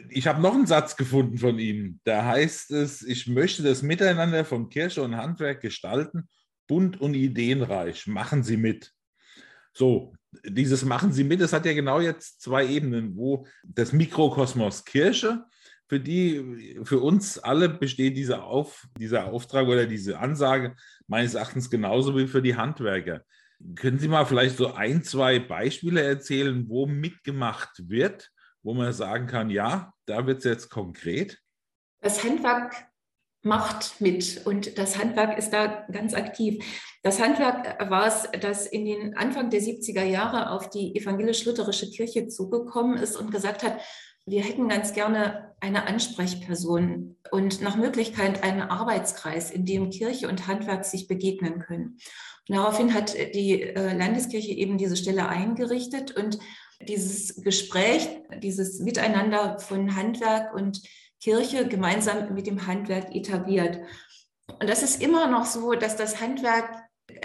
ich 0.09 0.27
habe 0.27 0.41
noch 0.41 0.53
einen 0.53 0.67
Satz 0.67 0.95
gefunden 0.95 1.37
von 1.37 1.59
ihm. 1.59 1.99
Da 2.03 2.25
heißt 2.25 2.71
es, 2.71 3.01
ich 3.01 3.27
möchte 3.27 3.63
das 3.63 3.81
Miteinander 3.81 4.45
von 4.45 4.69
Kirche 4.69 5.01
und 5.01 5.17
Handwerk 5.17 5.61
gestalten, 5.61 6.27
bunt 6.67 6.99
und 6.99 7.13
ideenreich. 7.13 8.07
Machen 8.07 8.43
Sie 8.43 8.57
mit. 8.57 8.91
So, 9.73 10.13
dieses 10.43 10.85
Machen 10.85 11.11
Sie 11.11 11.23
mit, 11.23 11.41
das 11.41 11.53
hat 11.53 11.65
ja 11.65 11.73
genau 11.73 11.99
jetzt 11.99 12.41
zwei 12.41 12.65
Ebenen, 12.65 13.15
wo 13.15 13.45
das 13.63 13.93
Mikrokosmos 13.93 14.85
Kirche 14.85 15.45
für 15.87 15.99
die, 15.99 16.79
für 16.83 16.99
uns 16.99 17.37
alle 17.37 17.69
besteht 17.69 18.17
dieser, 18.17 18.43
Auf, 18.43 18.87
dieser 18.97 19.25
Auftrag 19.25 19.67
oder 19.67 19.85
diese 19.85 20.19
Ansage 20.19 20.75
meines 21.07 21.35
Erachtens 21.35 21.69
genauso 21.69 22.17
wie 22.17 22.27
für 22.27 22.41
die 22.41 22.55
Handwerker. 22.55 23.21
Können 23.75 23.99
Sie 23.99 24.07
mal 24.07 24.25
vielleicht 24.25 24.57
so 24.57 24.73
ein, 24.73 25.03
zwei 25.03 25.39
Beispiele 25.39 26.01
erzählen, 26.01 26.67
wo 26.67 26.87
mitgemacht 26.87 27.87
wird, 27.87 28.31
wo 28.65 28.73
man 28.73 28.91
sagen 28.91 29.27
kann, 29.27 29.51
ja, 29.51 29.93
da 30.07 30.25
wird 30.25 30.39
es 30.39 30.43
jetzt 30.43 30.69
konkret? 30.69 31.39
Das 32.01 32.23
Handwerk 32.23 32.87
macht 33.43 34.01
mit 34.01 34.41
und 34.45 34.79
das 34.79 34.97
Handwerk 34.97 35.37
ist 35.37 35.51
da 35.51 35.85
ganz 35.91 36.15
aktiv. 36.15 36.65
Das 37.03 37.21
Handwerk 37.21 37.89
war 37.91 38.07
es, 38.07 38.27
das 38.41 38.65
in 38.65 38.85
den 38.85 39.15
Anfang 39.15 39.51
der 39.51 39.61
70er 39.61 40.03
Jahre 40.03 40.49
auf 40.49 40.71
die 40.71 40.95
evangelisch-lutherische 40.95 41.91
Kirche 41.91 42.27
zugekommen 42.27 42.97
ist 42.97 43.15
und 43.15 43.31
gesagt 43.31 43.61
hat, 43.61 43.79
wir 44.25 44.41
hätten 44.41 44.67
ganz 44.67 44.93
gerne 44.93 45.53
eine 45.59 45.85
Ansprechperson 45.85 47.17
und 47.29 47.61
nach 47.61 47.75
Möglichkeit 47.75 48.41
einen 48.43 48.63
Arbeitskreis, 48.63 49.51
in 49.51 49.65
dem 49.65 49.91
Kirche 49.91 50.27
und 50.27 50.47
Handwerk 50.47 50.85
sich 50.85 51.07
begegnen 51.07 51.59
können. 51.59 51.99
Und 52.47 52.55
daraufhin 52.55 52.95
hat 52.95 53.13
die 53.13 53.61
äh, 53.61 53.95
Landeskirche 53.95 54.51
eben 54.51 54.79
diese 54.79 54.97
Stelle 54.97 55.29
eingerichtet 55.29 56.15
und 56.17 56.39
dieses 56.81 57.41
Gespräch, 57.41 58.07
dieses 58.41 58.79
Miteinander 58.79 59.59
von 59.59 59.95
Handwerk 59.95 60.53
und 60.53 60.81
Kirche 61.21 61.67
gemeinsam 61.67 62.33
mit 62.33 62.47
dem 62.47 62.67
Handwerk 62.67 63.15
etabliert. 63.15 63.79
Und 64.59 64.69
das 64.69 64.83
ist 64.83 65.01
immer 65.01 65.27
noch 65.27 65.45
so, 65.45 65.73
dass 65.73 65.95
das 65.95 66.21
Handwerk 66.21 66.69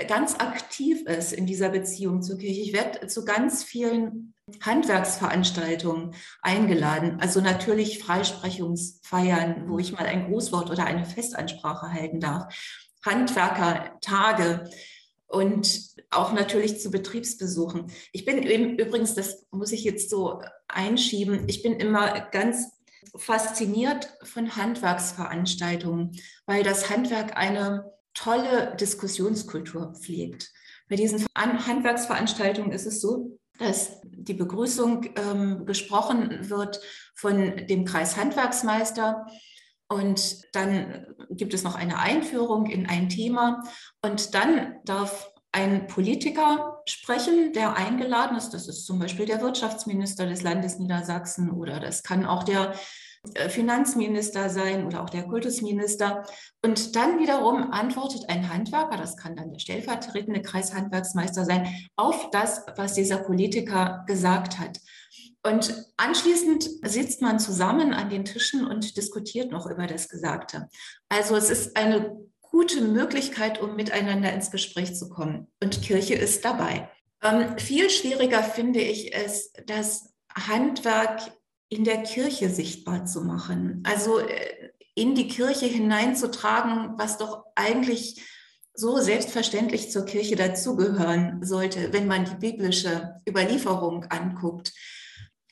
ganz 0.08 0.36
aktiv 0.36 1.02
ist 1.06 1.32
in 1.32 1.46
dieser 1.46 1.70
Beziehung 1.70 2.22
zur 2.22 2.38
Kirche. 2.38 2.60
Ich 2.60 2.72
werde 2.72 3.06
zu 3.06 3.24
ganz 3.24 3.64
vielen 3.64 4.34
Handwerksveranstaltungen 4.62 6.14
eingeladen. 6.42 7.18
Also 7.20 7.40
natürlich 7.40 7.98
Freisprechungsfeiern, 7.98 9.68
wo 9.68 9.78
ich 9.78 9.92
mal 9.92 10.06
ein 10.06 10.30
Grußwort 10.30 10.70
oder 10.70 10.84
eine 10.84 11.04
Festansprache 11.04 11.92
halten 11.92 12.20
darf. 12.20 12.54
Handwerkertage 13.04 14.68
und 15.30 15.90
auch 16.10 16.32
natürlich 16.32 16.80
zu 16.80 16.90
Betriebsbesuchen. 16.90 17.86
Ich 18.12 18.24
bin 18.24 18.42
übrigens, 18.42 19.14
das 19.14 19.46
muss 19.52 19.70
ich 19.70 19.84
jetzt 19.84 20.10
so 20.10 20.42
einschieben, 20.66 21.44
ich 21.46 21.62
bin 21.62 21.74
immer 21.74 22.20
ganz 22.32 22.72
fasziniert 23.16 24.12
von 24.24 24.56
Handwerksveranstaltungen, 24.56 26.12
weil 26.46 26.64
das 26.64 26.90
Handwerk 26.90 27.36
eine 27.36 27.92
tolle 28.12 28.76
Diskussionskultur 28.78 29.94
pflegt. 29.94 30.50
Bei 30.88 30.96
diesen 30.96 31.24
Handwerksveranstaltungen 31.36 32.72
ist 32.72 32.86
es 32.86 33.00
so, 33.00 33.38
dass 33.58 34.00
die 34.02 34.34
Begrüßung 34.34 35.10
ähm, 35.14 35.64
gesprochen 35.64 36.50
wird 36.50 36.80
von 37.14 37.66
dem 37.68 37.84
Kreishandwerksmeister 37.84 39.26
und 39.90 40.54
dann 40.54 41.06
gibt 41.30 41.52
es 41.52 41.64
noch 41.64 41.74
eine 41.74 41.98
Einführung 41.98 42.66
in 42.66 42.88
ein 42.88 43.08
Thema 43.08 43.62
und 44.02 44.34
dann 44.34 44.76
darf 44.84 45.32
ein 45.52 45.88
Politiker 45.88 46.80
sprechen, 46.86 47.52
der 47.52 47.76
eingeladen 47.76 48.36
ist. 48.36 48.50
Das 48.50 48.68
ist 48.68 48.86
zum 48.86 49.00
Beispiel 49.00 49.26
der 49.26 49.40
Wirtschaftsminister 49.40 50.26
des 50.26 50.42
Landes 50.42 50.78
Niedersachsen 50.78 51.50
oder 51.50 51.80
das 51.80 52.04
kann 52.04 52.24
auch 52.24 52.44
der 52.44 52.74
äh, 53.34 53.48
Finanzminister 53.48 54.48
sein 54.48 54.86
oder 54.86 55.02
auch 55.02 55.10
der 55.10 55.24
Kultusminister. 55.24 56.24
Und 56.64 56.94
dann 56.94 57.18
wiederum 57.18 57.72
antwortet 57.72 58.28
ein 58.28 58.48
Handwerker, 58.48 58.96
das 58.96 59.16
kann 59.16 59.34
dann 59.34 59.50
der 59.50 59.58
stellvertretende 59.58 60.40
Kreishandwerksmeister 60.40 61.44
sein, 61.44 61.68
auf 61.96 62.30
das, 62.30 62.64
was 62.76 62.94
dieser 62.94 63.18
Politiker 63.18 64.04
gesagt 64.06 64.60
hat. 64.60 64.78
Und 65.42 65.74
anschließend 65.96 66.68
sitzt 66.82 67.22
man 67.22 67.38
zusammen 67.38 67.94
an 67.94 68.10
den 68.10 68.24
Tischen 68.24 68.66
und 68.66 68.96
diskutiert 68.96 69.50
noch 69.50 69.66
über 69.66 69.86
das 69.86 70.08
Gesagte. 70.08 70.68
Also 71.08 71.34
es 71.36 71.48
ist 71.48 71.76
eine 71.76 72.16
gute 72.42 72.82
Möglichkeit, 72.82 73.60
um 73.60 73.76
miteinander 73.76 74.32
ins 74.32 74.50
Gespräch 74.50 74.94
zu 74.94 75.08
kommen. 75.08 75.46
Und 75.62 75.82
Kirche 75.82 76.14
ist 76.14 76.44
dabei. 76.44 76.90
Ähm, 77.22 77.58
viel 77.58 77.88
schwieriger 77.90 78.42
finde 78.42 78.80
ich 78.80 79.14
es, 79.14 79.52
das 79.66 80.12
Handwerk 80.34 81.20
in 81.68 81.84
der 81.84 82.02
Kirche 82.02 82.50
sichtbar 82.50 83.06
zu 83.06 83.22
machen. 83.22 83.82
Also 83.86 84.18
äh, 84.18 84.70
in 84.94 85.14
die 85.14 85.28
Kirche 85.28 85.66
hineinzutragen, 85.66 86.98
was 86.98 87.16
doch 87.16 87.44
eigentlich 87.54 88.20
so 88.74 88.98
selbstverständlich 88.98 89.90
zur 89.90 90.04
Kirche 90.04 90.36
dazugehören 90.36 91.44
sollte, 91.44 91.92
wenn 91.92 92.06
man 92.06 92.24
die 92.24 92.36
biblische 92.36 93.20
Überlieferung 93.28 94.04
anguckt. 94.04 94.72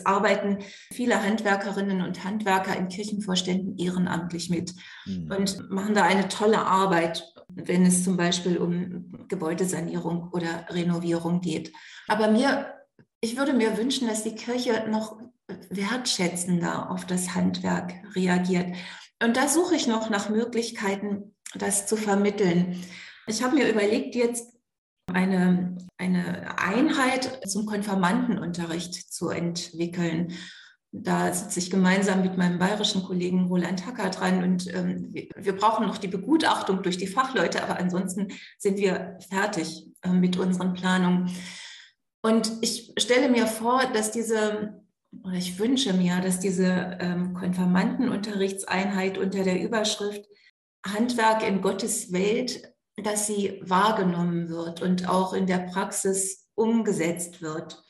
Arbeiten 0.04 0.58
viele 0.92 1.22
Handwerkerinnen 1.22 2.02
und 2.02 2.24
Handwerker 2.24 2.76
in 2.76 2.88
Kirchenvorständen 2.88 3.76
ehrenamtlich 3.78 4.50
mit 4.50 4.74
mhm. 5.06 5.30
und 5.30 5.70
machen 5.70 5.94
da 5.94 6.04
eine 6.04 6.28
tolle 6.28 6.60
Arbeit, 6.60 7.24
wenn 7.48 7.84
es 7.84 8.04
zum 8.04 8.16
Beispiel 8.16 8.58
um 8.58 9.26
Gebäudesanierung 9.28 10.30
oder 10.32 10.66
Renovierung 10.70 11.40
geht. 11.40 11.72
Aber 12.06 12.30
mir, 12.30 12.72
ich 13.20 13.36
würde 13.36 13.52
mir 13.52 13.76
wünschen, 13.76 14.06
dass 14.06 14.22
die 14.22 14.34
Kirche 14.34 14.84
noch 14.88 15.18
wertschätzender 15.70 16.90
auf 16.90 17.06
das 17.06 17.34
Handwerk 17.34 17.94
reagiert. 18.14 18.76
Und 19.22 19.36
da 19.36 19.48
suche 19.48 19.74
ich 19.74 19.86
noch 19.86 20.10
nach 20.10 20.28
Möglichkeiten, 20.28 21.34
das 21.54 21.86
zu 21.86 21.96
vermitteln. 21.96 22.84
Ich 23.26 23.42
habe 23.42 23.56
mir 23.56 23.68
überlegt, 23.68 24.14
jetzt 24.14 24.57
eine, 25.12 25.76
eine 25.96 26.58
Einheit 26.58 27.48
zum 27.48 27.66
Konfirmandenunterricht 27.66 29.12
zu 29.12 29.30
entwickeln. 29.30 30.32
Da 30.90 31.32
sitze 31.34 31.58
ich 31.58 31.70
gemeinsam 31.70 32.22
mit 32.22 32.38
meinem 32.38 32.58
bayerischen 32.58 33.02
Kollegen 33.02 33.46
Roland 33.46 33.86
Hacker 33.86 34.10
dran 34.10 34.42
und 34.42 34.72
ähm, 34.74 35.12
wir, 35.12 35.56
brauchen 35.56 35.86
noch 35.86 35.98
die 35.98 36.08
Begutachtung 36.08 36.82
durch 36.82 36.96
die 36.96 37.06
Fachleute, 37.06 37.62
aber 37.62 37.78
ansonsten 37.78 38.28
sind 38.56 38.78
wir 38.78 39.18
fertig 39.28 39.86
äh, 40.02 40.08
mit 40.08 40.38
unseren 40.38 40.72
Planungen. 40.72 41.30
Und 42.22 42.52
ich 42.62 42.94
stelle 42.98 43.28
mir 43.28 43.46
vor, 43.46 43.82
dass 43.92 44.12
diese 44.12 44.82
oder 45.24 45.34
ich 45.34 45.58
wünsche 45.58 45.92
mir, 45.94 46.20
dass 46.20 46.38
diese 46.38 46.98
ähm, 47.00 47.34
Konfirmandenunterrichtseinheit 47.34 49.18
unter 49.18 49.42
der 49.42 49.62
Überschrift 49.62 50.26
Handwerk 50.86 51.46
in 51.46 51.60
Gottes 51.60 52.12
Welt, 52.12 52.72
dass 53.02 53.26
sie 53.26 53.60
wahrgenommen 53.62 54.48
wird 54.48 54.82
und 54.82 55.08
auch 55.08 55.32
in 55.32 55.46
der 55.46 55.58
Praxis 55.58 56.48
umgesetzt 56.54 57.40
wird. 57.42 57.82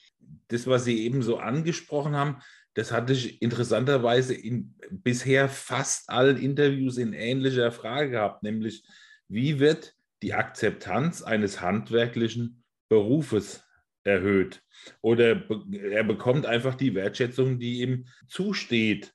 Das, 0.49 0.67
was 0.67 0.85
Sie 0.85 1.05
eben 1.05 1.23
so 1.23 1.39
angesprochen 1.39 2.17
haben, 2.17 2.41
das 2.75 2.93
hatte 2.93 3.13
ich 3.13 3.43
interessanterweise 3.43 4.35
in 4.35 4.75
bisher 4.91 5.49
fast 5.49 6.09
allen 6.11 6.37
Interviews 6.37 6.97
in 6.97 7.13
ähnlicher 7.13 7.73
Frage 7.73 8.11
gehabt, 8.11 8.43
nämlich 8.43 8.85
wie 9.29 9.59
wird 9.59 9.95
die 10.23 10.35
Akzeptanz 10.35 11.23
eines 11.23 11.61
handwerklichen 11.61 12.63
Berufes 12.89 13.65
erhöht. 14.05 14.63
Oder 15.01 15.43
er 15.73 16.05
bekommt 16.05 16.47
einfach 16.47 16.75
die 16.75 16.95
Wertschätzung, 16.95 17.59
die 17.59 17.83
ihm 17.83 18.07
zusteht. 18.27 19.13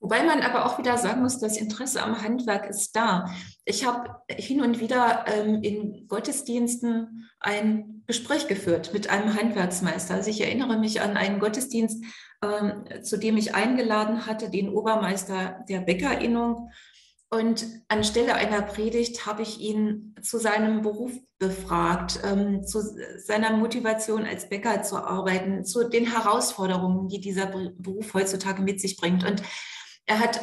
Wobei 0.00 0.22
man 0.22 0.42
aber 0.42 0.64
auch 0.64 0.78
wieder 0.78 0.96
sagen 0.96 1.22
muss, 1.22 1.40
das 1.40 1.56
Interesse 1.56 2.02
am 2.02 2.22
Handwerk 2.22 2.70
ist 2.70 2.94
da. 2.94 3.26
Ich 3.64 3.84
habe 3.84 4.22
hin 4.30 4.60
und 4.60 4.80
wieder 4.80 5.24
ähm, 5.26 5.62
in 5.62 6.06
Gottesdiensten 6.06 7.28
ein 7.40 8.04
Gespräch 8.06 8.46
geführt 8.46 8.92
mit 8.92 9.10
einem 9.10 9.34
Handwerksmeister. 9.34 10.14
Also 10.14 10.30
ich 10.30 10.40
erinnere 10.40 10.78
mich 10.78 11.00
an 11.00 11.16
einen 11.16 11.40
Gottesdienst, 11.40 12.04
ähm, 12.42 12.84
zu 13.02 13.18
dem 13.18 13.36
ich 13.36 13.54
eingeladen 13.54 14.26
hatte, 14.26 14.50
den 14.50 14.68
Obermeister 14.68 15.64
der 15.68 15.80
Bäckerinnung. 15.80 16.70
Und 17.30 17.66
anstelle 17.88 18.34
einer 18.34 18.62
Predigt 18.62 19.26
habe 19.26 19.42
ich 19.42 19.60
ihn 19.60 20.14
zu 20.22 20.38
seinem 20.38 20.80
Beruf 20.80 21.12
befragt, 21.38 22.20
ähm, 22.24 22.64
zu 22.64 22.80
seiner 23.18 23.54
Motivation 23.56 24.24
als 24.24 24.48
Bäcker 24.48 24.82
zu 24.82 24.96
arbeiten, 24.96 25.64
zu 25.64 25.88
den 25.88 26.10
Herausforderungen, 26.10 27.08
die 27.08 27.20
dieser 27.20 27.46
Beruf 27.46 28.14
heutzutage 28.14 28.62
mit 28.62 28.80
sich 28.80 28.96
bringt. 28.96 29.24
Und 29.24 29.42
er 30.08 30.18
hat 30.18 30.40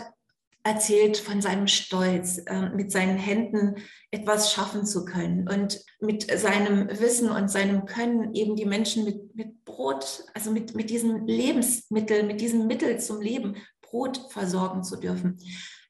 erzählt 0.63 1.17
von 1.17 1.41
seinem 1.41 1.67
Stolz, 1.67 2.39
äh, 2.45 2.69
mit 2.69 2.91
seinen 2.91 3.17
Händen 3.17 3.75
etwas 4.10 4.51
schaffen 4.51 4.86
zu 4.86 5.05
können 5.05 5.48
und 5.48 5.79
mit 6.00 6.27
seinem 6.39 6.88
Wissen 7.00 7.29
und 7.29 7.51
seinem 7.51 7.86
Können 7.86 8.34
eben 8.34 8.55
die 8.55 8.65
Menschen 8.65 9.03
mit, 9.03 9.36
mit 9.36 9.63
Brot, 9.63 10.24
also 10.34 10.50
mit, 10.50 10.75
mit 10.75 10.89
diesem 10.89 11.27
Lebensmittel, 11.27 12.24
mit 12.24 12.41
diesem 12.41 12.65
Mittel 12.65 13.00
zum 13.00 13.22
Leben, 13.22 13.57
Brot 13.81 14.19
versorgen 14.31 14.84
zu 14.84 14.95
dürfen. 14.95 15.38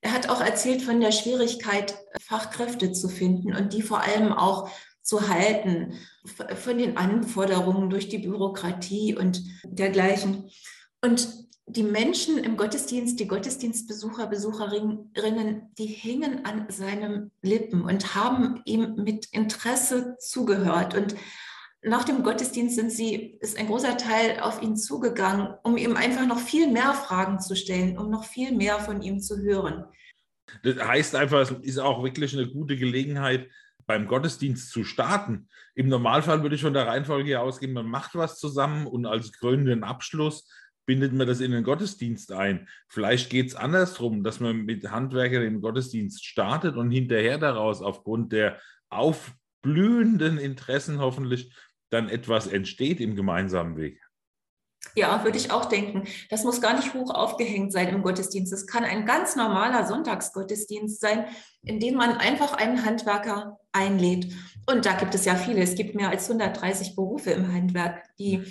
Er 0.01 0.11
hat 0.11 0.29
auch 0.29 0.41
erzählt 0.41 0.81
von 0.81 0.99
der 0.99 1.13
Schwierigkeit, 1.13 1.97
Fachkräfte 2.19 2.91
zu 2.91 3.07
finden 3.07 3.55
und 3.55 3.71
die 3.71 3.81
vor 3.81 4.01
allem 4.01 4.33
auch 4.33 4.69
zu 5.01 5.29
halten, 5.29 5.93
von 6.25 6.77
den 6.77 6.97
Anforderungen 6.97 7.89
durch 7.89 8.09
die 8.09 8.17
Bürokratie 8.17 9.15
und 9.15 9.41
dergleichen. 9.63 10.49
Und 11.01 11.44
die 11.67 11.83
Menschen 11.83 12.37
im 12.37 12.57
Gottesdienst, 12.57 13.19
die 13.19 13.27
Gottesdienstbesucher, 13.27 14.27
Besucherinnen, 14.27 15.71
die 15.77 15.87
hingen 15.87 16.45
an 16.45 16.69
seinem 16.69 17.31
Lippen 17.41 17.81
und 17.81 18.13
haben 18.13 18.61
ihm 18.65 18.95
mit 18.97 19.27
Interesse 19.31 20.15
zugehört. 20.19 20.95
Und 20.95 21.15
nach 21.81 22.03
dem 22.03 22.23
Gottesdienst 22.23 22.75
sind 22.75 22.91
sie, 22.91 23.37
ist 23.41 23.57
ein 23.57 23.67
großer 23.67 23.97
Teil 23.97 24.39
auf 24.41 24.61
ihn 24.61 24.77
zugegangen, 24.77 25.55
um 25.63 25.77
ihm 25.77 25.95
einfach 25.97 26.27
noch 26.27 26.39
viel 26.39 26.71
mehr 26.71 26.93
Fragen 26.93 27.39
zu 27.39 27.55
stellen, 27.55 27.97
um 27.97 28.11
noch 28.11 28.25
viel 28.25 28.51
mehr 28.51 28.79
von 28.79 29.01
ihm 29.01 29.19
zu 29.19 29.37
hören. 29.37 29.85
Das 30.63 30.77
heißt 30.77 31.15
einfach, 31.15 31.39
es 31.39 31.51
ist 31.51 31.79
auch 31.79 32.03
wirklich 32.03 32.33
eine 32.37 32.47
gute 32.47 32.77
Gelegenheit, 32.77 33.49
beim 33.87 34.07
Gottesdienst 34.07 34.71
zu 34.71 34.83
starten. 34.83 35.47
Im 35.75 35.89
Normalfall 35.89 36.41
würde 36.41 36.55
ich 36.55 36.61
von 36.61 36.73
der 36.73 36.87
Reihenfolge 36.87 37.39
ausgehen, 37.39 37.73
man 37.73 37.87
macht 37.87 38.15
was 38.15 38.39
zusammen 38.39 38.87
und 38.87 39.05
als 39.05 39.31
krönenden 39.31 39.83
Abschluss 39.83 40.47
bindet 40.85 41.13
man 41.13 41.27
das 41.27 41.39
in 41.39 41.51
den 41.51 41.63
Gottesdienst 41.63 42.31
ein. 42.31 42.67
Vielleicht 42.87 43.29
geht 43.29 43.47
es 43.47 43.55
andersrum, 43.55 44.23
dass 44.23 44.39
man 44.39 44.65
mit 44.65 44.89
Handwerkern 44.91 45.41
den 45.41 45.61
Gottesdienst 45.61 46.25
startet 46.25 46.75
und 46.75 46.91
hinterher 46.91 47.37
daraus 47.37 47.81
aufgrund 47.81 48.31
der 48.31 48.59
aufblühenden 48.89 50.37
Interessen 50.37 50.99
hoffentlich 50.99 51.53
dann 51.89 52.09
etwas 52.09 52.47
entsteht 52.47 52.99
im 52.99 53.15
gemeinsamen 53.15 53.77
Weg. 53.77 54.01
Ja, 54.93 55.23
würde 55.23 55.37
ich 55.37 55.51
auch 55.51 55.65
denken. 55.65 56.03
Das 56.29 56.43
muss 56.43 56.61
gar 56.61 56.75
nicht 56.75 56.93
hoch 56.93 57.09
aufgehängt 57.09 57.71
sein 57.71 57.89
im 57.89 58.03
Gottesdienst. 58.03 58.53
Es 58.53 58.67
kann 58.67 58.83
ein 58.83 59.05
ganz 59.05 59.35
normaler 59.35 59.87
Sonntagsgottesdienst 59.87 61.01
sein, 61.01 61.25
in 61.63 61.79
dem 61.79 61.95
man 61.95 62.17
einfach 62.17 62.53
einen 62.53 62.85
Handwerker 62.85 63.57
einlädt. 63.71 64.33
Und 64.67 64.85
da 64.85 64.93
gibt 64.93 65.15
es 65.15 65.25
ja 65.25 65.35
viele. 65.35 65.61
Es 65.61 65.75
gibt 65.75 65.95
mehr 65.95 66.09
als 66.09 66.29
130 66.29 66.95
Berufe 66.95 67.31
im 67.31 67.51
Handwerk, 67.51 68.03
die 68.19 68.43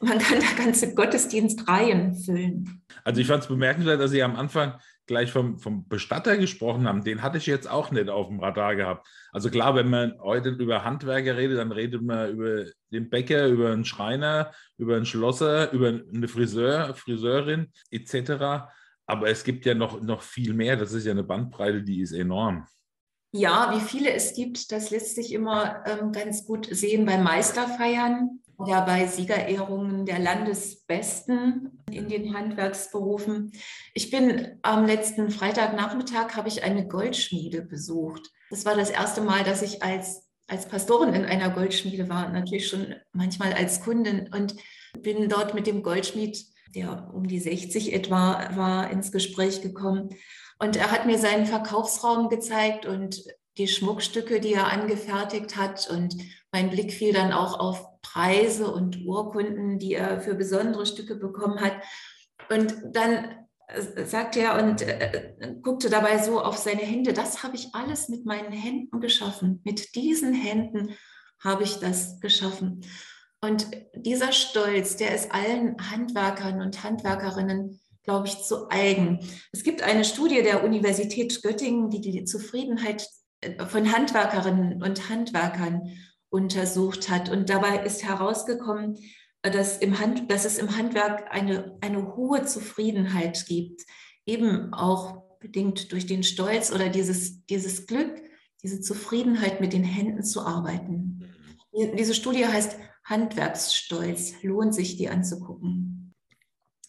man 0.00 0.18
kann 0.18 0.40
da 0.40 0.62
ganze 0.62 0.94
Gottesdienstreihen 0.94 2.14
füllen. 2.14 2.82
Also 3.04 3.20
ich 3.20 3.26
fand 3.26 3.42
es 3.42 3.48
bemerkenswert, 3.48 4.00
dass 4.00 4.10
Sie 4.10 4.22
am 4.22 4.36
Anfang 4.36 4.74
gleich 5.06 5.30
vom, 5.30 5.58
vom 5.58 5.86
Bestatter 5.88 6.36
gesprochen 6.36 6.88
haben. 6.88 7.04
Den 7.04 7.22
hatte 7.22 7.38
ich 7.38 7.46
jetzt 7.46 7.68
auch 7.68 7.90
nicht 7.90 8.08
auf 8.08 8.28
dem 8.28 8.40
Radar 8.40 8.74
gehabt. 8.74 9.06
Also 9.32 9.50
klar, 9.50 9.74
wenn 9.74 9.90
man 9.90 10.18
heute 10.20 10.50
über 10.50 10.84
Handwerker 10.84 11.36
redet, 11.36 11.58
dann 11.58 11.72
redet 11.72 12.02
man 12.02 12.30
über 12.30 12.64
den 12.90 13.10
Bäcker, 13.10 13.48
über 13.48 13.72
einen 13.72 13.84
Schreiner, 13.84 14.52
über 14.78 14.96
einen 14.96 15.06
Schlosser, 15.06 15.72
über 15.72 15.88
eine 15.88 16.28
Friseur, 16.28 16.94
Friseurin 16.94 17.70
etc. 17.90 18.68
Aber 19.06 19.28
es 19.28 19.44
gibt 19.44 19.66
ja 19.66 19.74
noch, 19.74 20.00
noch 20.00 20.22
viel 20.22 20.54
mehr. 20.54 20.76
Das 20.76 20.92
ist 20.92 21.04
ja 21.04 21.12
eine 21.12 21.24
Bandbreite, 21.24 21.82
die 21.82 22.00
ist 22.00 22.12
enorm. 22.12 22.66
Ja, 23.32 23.74
wie 23.74 23.80
viele 23.80 24.12
es 24.12 24.34
gibt, 24.34 24.70
das 24.70 24.90
lässt 24.90 25.16
sich 25.16 25.32
immer 25.32 25.82
ähm, 25.86 26.12
ganz 26.12 26.46
gut 26.46 26.68
sehen 26.70 27.04
bei 27.04 27.18
Meisterfeiern 27.18 28.40
oder 28.64 28.80
bei 28.80 29.06
Siegerehrungen 29.06 30.06
der 30.06 30.18
Landesbesten 30.18 31.84
in 31.90 32.08
den 32.08 32.34
Handwerksberufen. 32.34 33.52
Ich 33.92 34.10
bin 34.10 34.58
am 34.62 34.86
letzten 34.86 35.30
Freitagnachmittag 35.30 36.34
habe 36.34 36.48
ich 36.48 36.62
eine 36.62 36.88
Goldschmiede 36.88 37.60
besucht. 37.60 38.30
Das 38.48 38.64
war 38.64 38.74
das 38.74 38.88
erste 38.88 39.20
Mal, 39.20 39.44
dass 39.44 39.60
ich 39.60 39.82
als, 39.82 40.30
als 40.48 40.66
Pastorin 40.66 41.12
in 41.12 41.26
einer 41.26 41.50
Goldschmiede 41.50 42.08
war, 42.08 42.30
natürlich 42.30 42.68
schon 42.68 42.94
manchmal 43.12 43.52
als 43.52 43.82
Kundin 43.82 44.30
und 44.32 44.54
bin 44.98 45.28
dort 45.28 45.52
mit 45.52 45.66
dem 45.66 45.82
Goldschmied, 45.82 46.42
der 46.74 47.10
um 47.12 47.28
die 47.28 47.40
60 47.40 47.92
etwa 47.92 48.56
war, 48.56 48.90
ins 48.90 49.12
Gespräch 49.12 49.60
gekommen. 49.60 50.08
Und 50.58 50.76
er 50.76 50.90
hat 50.90 51.04
mir 51.04 51.18
seinen 51.18 51.44
Verkaufsraum 51.44 52.30
gezeigt 52.30 52.86
und 52.86 53.24
die 53.58 53.68
Schmuckstücke, 53.68 54.40
die 54.40 54.54
er 54.54 54.72
angefertigt 54.72 55.56
hat. 55.56 55.88
Und 55.90 56.16
mein 56.50 56.70
Blick 56.70 56.94
fiel 56.94 57.12
dann 57.12 57.32
auch 57.32 57.60
auf 57.60 57.93
Preise 58.04 58.72
und 58.72 59.04
Urkunden, 59.04 59.78
die 59.78 59.94
er 59.94 60.20
für 60.20 60.34
besondere 60.34 60.86
Stücke 60.86 61.16
bekommen 61.16 61.60
hat. 61.60 61.74
Und 62.50 62.76
dann 62.92 63.46
äh, 63.66 64.04
sagte 64.04 64.40
er 64.40 64.62
und 64.62 64.82
äh, 64.82 65.56
guckte 65.62 65.90
dabei 65.90 66.18
so 66.18 66.40
auf 66.40 66.56
seine 66.56 66.82
Hände, 66.82 67.12
das 67.12 67.42
habe 67.42 67.56
ich 67.56 67.74
alles 67.74 68.08
mit 68.08 68.26
meinen 68.26 68.52
Händen 68.52 69.00
geschaffen. 69.00 69.60
Mit 69.64 69.94
diesen 69.96 70.34
Händen 70.34 70.94
habe 71.42 71.64
ich 71.64 71.80
das 71.80 72.20
geschaffen. 72.20 72.82
Und 73.40 73.66
dieser 73.94 74.32
Stolz, 74.32 74.96
der 74.96 75.14
ist 75.14 75.32
allen 75.32 75.76
Handwerkern 75.90 76.62
und 76.62 76.82
Handwerkerinnen, 76.82 77.80
glaube 78.02 78.28
ich, 78.28 78.42
zu 78.42 78.70
eigen. 78.70 79.20
Es 79.52 79.64
gibt 79.64 79.82
eine 79.82 80.04
Studie 80.04 80.42
der 80.42 80.64
Universität 80.64 81.42
Göttingen, 81.42 81.90
die 81.90 82.00
die 82.00 82.24
Zufriedenheit 82.24 83.08
äh, 83.40 83.64
von 83.66 83.92
Handwerkerinnen 83.92 84.82
und 84.82 85.08
Handwerkern 85.08 85.90
untersucht 86.34 87.08
hat. 87.08 87.30
Und 87.30 87.48
dabei 87.48 87.84
ist 87.84 88.04
herausgekommen, 88.04 88.98
dass, 89.42 89.78
im 89.78 90.00
Hand, 90.00 90.30
dass 90.32 90.44
es 90.44 90.58
im 90.58 90.76
Handwerk 90.76 91.32
eine, 91.32 91.78
eine 91.80 92.16
hohe 92.16 92.44
Zufriedenheit 92.44 93.46
gibt, 93.46 93.82
eben 94.26 94.74
auch 94.74 95.22
bedingt 95.38 95.92
durch 95.92 96.06
den 96.06 96.24
Stolz 96.24 96.72
oder 96.72 96.88
dieses, 96.88 97.46
dieses 97.46 97.86
Glück, 97.86 98.20
diese 98.64 98.80
Zufriedenheit 98.80 99.60
mit 99.60 99.72
den 99.72 99.84
Händen 99.84 100.24
zu 100.24 100.44
arbeiten. 100.44 101.32
Diese 101.72 102.14
Studie 102.14 102.46
heißt 102.46 102.78
Handwerksstolz. 103.04 104.42
Lohnt 104.42 104.74
sich, 104.74 104.96
die 104.96 105.08
anzugucken. 105.08 106.14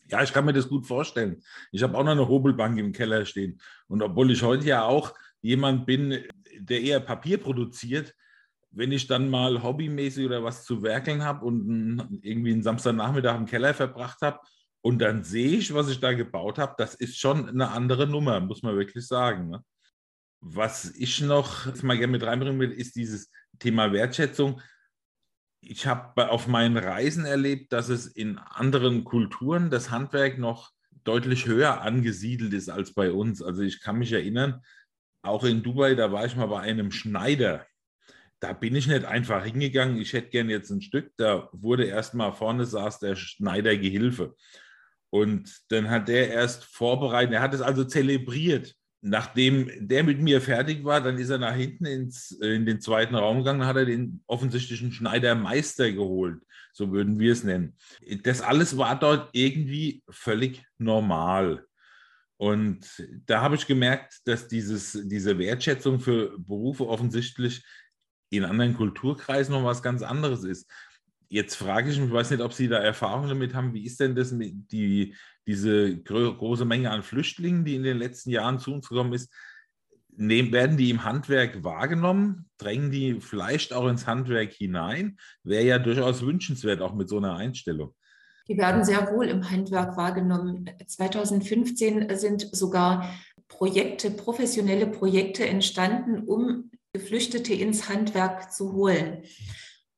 Ja, 0.10 0.24
ich 0.24 0.34
kann 0.34 0.46
mir 0.46 0.54
das 0.54 0.70
gut 0.70 0.88
vorstellen. 0.88 1.44
Ich 1.72 1.84
habe 1.84 1.96
auch 1.98 2.04
noch 2.04 2.14
eine 2.14 2.28
Hobelbank 2.28 2.80
im 2.80 2.94
Keller 2.94 3.26
stehen. 3.26 3.60
Und 3.88 4.02
obwohl 4.02 4.32
ich 4.32 4.42
heute 4.42 4.66
ja 4.66 4.86
auch 4.86 5.14
jemand 5.42 5.86
bin, 5.86 6.24
der 6.58 6.82
eher 6.82 7.00
Papier 7.00 7.38
produziert, 7.38 8.16
wenn 8.76 8.92
ich 8.92 9.08
dann 9.08 9.30
mal 9.30 9.64
hobbymäßig 9.64 10.26
oder 10.26 10.44
was 10.44 10.66
zu 10.66 10.84
werkeln 10.84 11.24
habe 11.24 11.46
und 11.46 12.20
irgendwie 12.22 12.52
einen 12.52 12.64
Samstagnachmittag 12.64 13.38
im 13.38 13.46
Keller 13.46 13.74
verbracht 13.74 14.22
habe 14.22 14.40
und 14.82 15.00
dann 15.00 15.24
sehe 15.24 15.58
ich, 15.58 15.74
was 15.74 15.90
ich 15.90 16.00
da 16.00 16.14
gebaut 16.14 16.60
habe, 16.60 16.76
das 16.78 16.94
ist 16.94 17.18
schon 17.18 17.50
eine 17.50 17.70
andere 17.70 18.06
Nummer, 18.06 18.40
muss 18.42 18.64
man 18.64 18.76
wirklich 18.76 19.08
sagen. 19.08 19.50
Ne? 19.50 19.64
Was 20.42 20.94
ich 20.96 21.22
noch 21.22 21.74
mal 21.84 21.98
gerne 21.98 22.12
mit 22.12 22.24
reinbringen 22.24 22.60
will, 22.60 22.72
ist 22.72 22.96
dieses 22.96 23.32
Thema 23.60 23.94
Wertschätzung. 23.94 24.62
Ich 25.62 25.88
habe 25.88 26.30
auf 26.30 26.48
meinen 26.48 26.78
Reisen 26.78 27.26
erlebt, 27.26 27.72
dass 27.72 27.90
es 27.90 28.06
in 28.06 28.38
anderen 28.38 29.06
Kulturen 29.06 29.72
das 29.72 29.90
Handwerk 29.90 30.38
noch 30.38 30.72
deutlich 31.06 31.46
höher 31.46 31.82
angesiedelt 31.82 32.54
ist 32.54 32.70
als 32.70 32.94
bei 32.94 33.12
uns. 33.12 33.42
Also 33.42 33.62
ich 33.62 33.80
kann 33.80 33.98
mich 33.98 34.12
erinnern, 34.12 34.62
auch 35.22 35.46
in 35.46 35.64
Dubai, 35.64 35.96
da 35.96 36.12
war 36.12 36.26
ich 36.26 36.36
mal 36.36 36.48
bei 36.48 36.60
einem 36.60 36.92
Schneider 36.92 37.66
da 38.46 38.54
bin 38.54 38.76
ich 38.76 38.86
nicht 38.86 39.06
einfach 39.06 39.44
hingegangen, 39.44 39.98
ich 39.98 40.14
hätte 40.14 40.30
gern 40.30 40.52
jetzt 40.52 40.70
ein 40.70 40.82
Stück. 40.82 41.12
Da 41.18 41.50
wurde 41.52 41.86
erstmal 41.86 42.32
vorne 42.32 42.66
saß 42.66 43.00
der 43.00 43.16
Schneider 43.16 43.76
Gehilfe. 43.76 44.36
Und 45.10 45.52
dann 45.70 45.90
hat 45.90 46.08
der 46.10 46.30
erst 46.30 46.64
vorbereitet, 46.66 47.34
er 47.34 47.42
hat 47.42 47.56
es 47.56 47.62
also 47.62 47.84
zelebriert. 47.84 48.76
Nachdem 49.02 49.72
der 49.80 50.04
mit 50.04 50.22
mir 50.22 50.42
fertig 50.42 50.84
war, 50.84 51.02
dann 51.02 51.18
ist 51.18 51.30
er 51.30 51.40
nach 51.40 51.56
hinten 51.56 51.86
ins, 51.86 52.32
in 52.32 52.68
den 52.68 52.82
zweiten 52.82 53.16
Raum 53.16 53.40
gegangen, 53.40 53.66
hat 53.66 53.78
er 53.78 53.86
den 53.86 54.22
offensichtlichen 54.28 54.92
Schneidermeister 54.92 55.92
geholt, 55.92 56.42
so 56.72 56.92
würden 56.92 57.20
wir 57.20 57.32
es 57.32 57.44
nennen. 57.44 57.76
Das 58.24 58.42
alles 58.42 58.78
war 58.78 59.00
dort 59.00 59.30
irgendwie 59.34 60.04
völlig 60.10 60.64
normal. 60.78 61.66
Und 62.38 62.86
da 63.26 63.42
habe 63.42 63.56
ich 63.56 63.66
gemerkt, 63.66 64.20
dass 64.26 64.48
dieses, 64.48 65.00
diese 65.06 65.40
Wertschätzung 65.40 66.00
für 66.00 66.38
Berufe 66.38 66.88
offensichtlich 66.88 67.64
in 68.30 68.46
anderen 68.46 68.76
Kulturkreisen 68.76 69.54
noch 69.54 69.64
was 69.64 69.84
ganz 69.84 70.02
anderes 70.02 70.44
ist. 70.44 70.70
Jetzt 71.30 71.56
frage 71.56 71.90
ich 71.90 71.98
mich, 71.98 72.08
ich 72.08 72.14
weiß 72.14 72.32
nicht, 72.32 72.42
ob 72.42 72.54
Sie 72.54 72.68
da 72.68 72.78
Erfahrungen 72.78 73.30
damit 73.30 73.54
haben, 73.54 73.74
wie 73.74 73.86
ist 73.86 74.00
denn 74.00 74.16
das 74.16 74.32
mit 74.32 74.72
die, 74.72 75.16
diese 75.48 75.98
große 75.98 76.66
Menge 76.66 76.92
an 76.92 77.04
Flüchtlingen, 77.04 77.66
die 77.66 77.76
in 77.76 77.84
den 77.84 77.98
letzten 77.98 78.30
Jahren 78.30 78.60
zu 78.60 78.74
uns 78.74 78.88
gekommen 78.88 79.14
ist, 79.14 79.34
nehmen, 80.18 80.52
werden 80.52 80.78
die 80.78 80.90
im 80.90 81.04
Handwerk 81.04 81.64
wahrgenommen? 81.64 82.50
Drängen 82.58 82.92
die 82.92 83.20
vielleicht 83.22 83.74
auch 83.74 83.88
ins 83.88 84.08
Handwerk 84.08 84.54
hinein? 84.54 85.18
Wäre 85.44 85.66
ja 85.66 85.80
durchaus 85.80 86.22
wünschenswert, 86.22 86.82
auch 86.82 86.94
mit 86.94 87.10
so 87.10 87.18
einer 87.18 87.36
Einstellung. 87.36 87.94
Die 88.48 88.58
werden 88.58 88.86
sehr 88.86 89.12
wohl 89.12 89.28
im 89.28 89.50
Handwerk 89.50 89.98
wahrgenommen. 89.98 90.70
2015 90.86 92.16
sind 92.16 92.56
sogar 92.56 93.10
Projekte, 93.48 94.12
professionelle 94.12 94.88
Projekte 94.88 95.48
entstanden, 95.48 96.20
um 96.20 96.72
Geflüchtete 96.96 97.54
ins 97.54 97.90
Handwerk 97.90 98.54
zu 98.54 98.72
holen. 98.72 99.24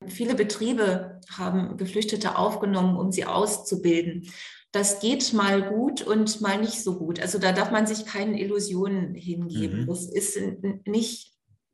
Viele 0.08 0.34
Betriebe 0.34 1.22
haben 1.30 1.78
Geflüchtete 1.78 2.38
aufgenommen, 2.40 2.98
um 2.98 3.12
sie 3.12 3.26
auszubilden. 3.26 4.32
Das 4.72 5.00
geht 5.00 5.32
mal 5.32 5.62
gut 5.70 6.02
und 6.02 6.42
mal 6.42 6.60
nicht 6.60 6.84
so 6.84 6.98
gut. 6.98 7.20
Also 7.20 7.38
da 7.38 7.52
darf 7.52 7.70
man 7.70 7.86
sich 7.86 8.08
keinen 8.08 8.34
Illusionen 8.34 9.14
hingeben. 9.14 9.82
Mhm. 9.82 9.88
Das 9.88 10.06
ist 10.06 10.40
nicht 10.86 11.34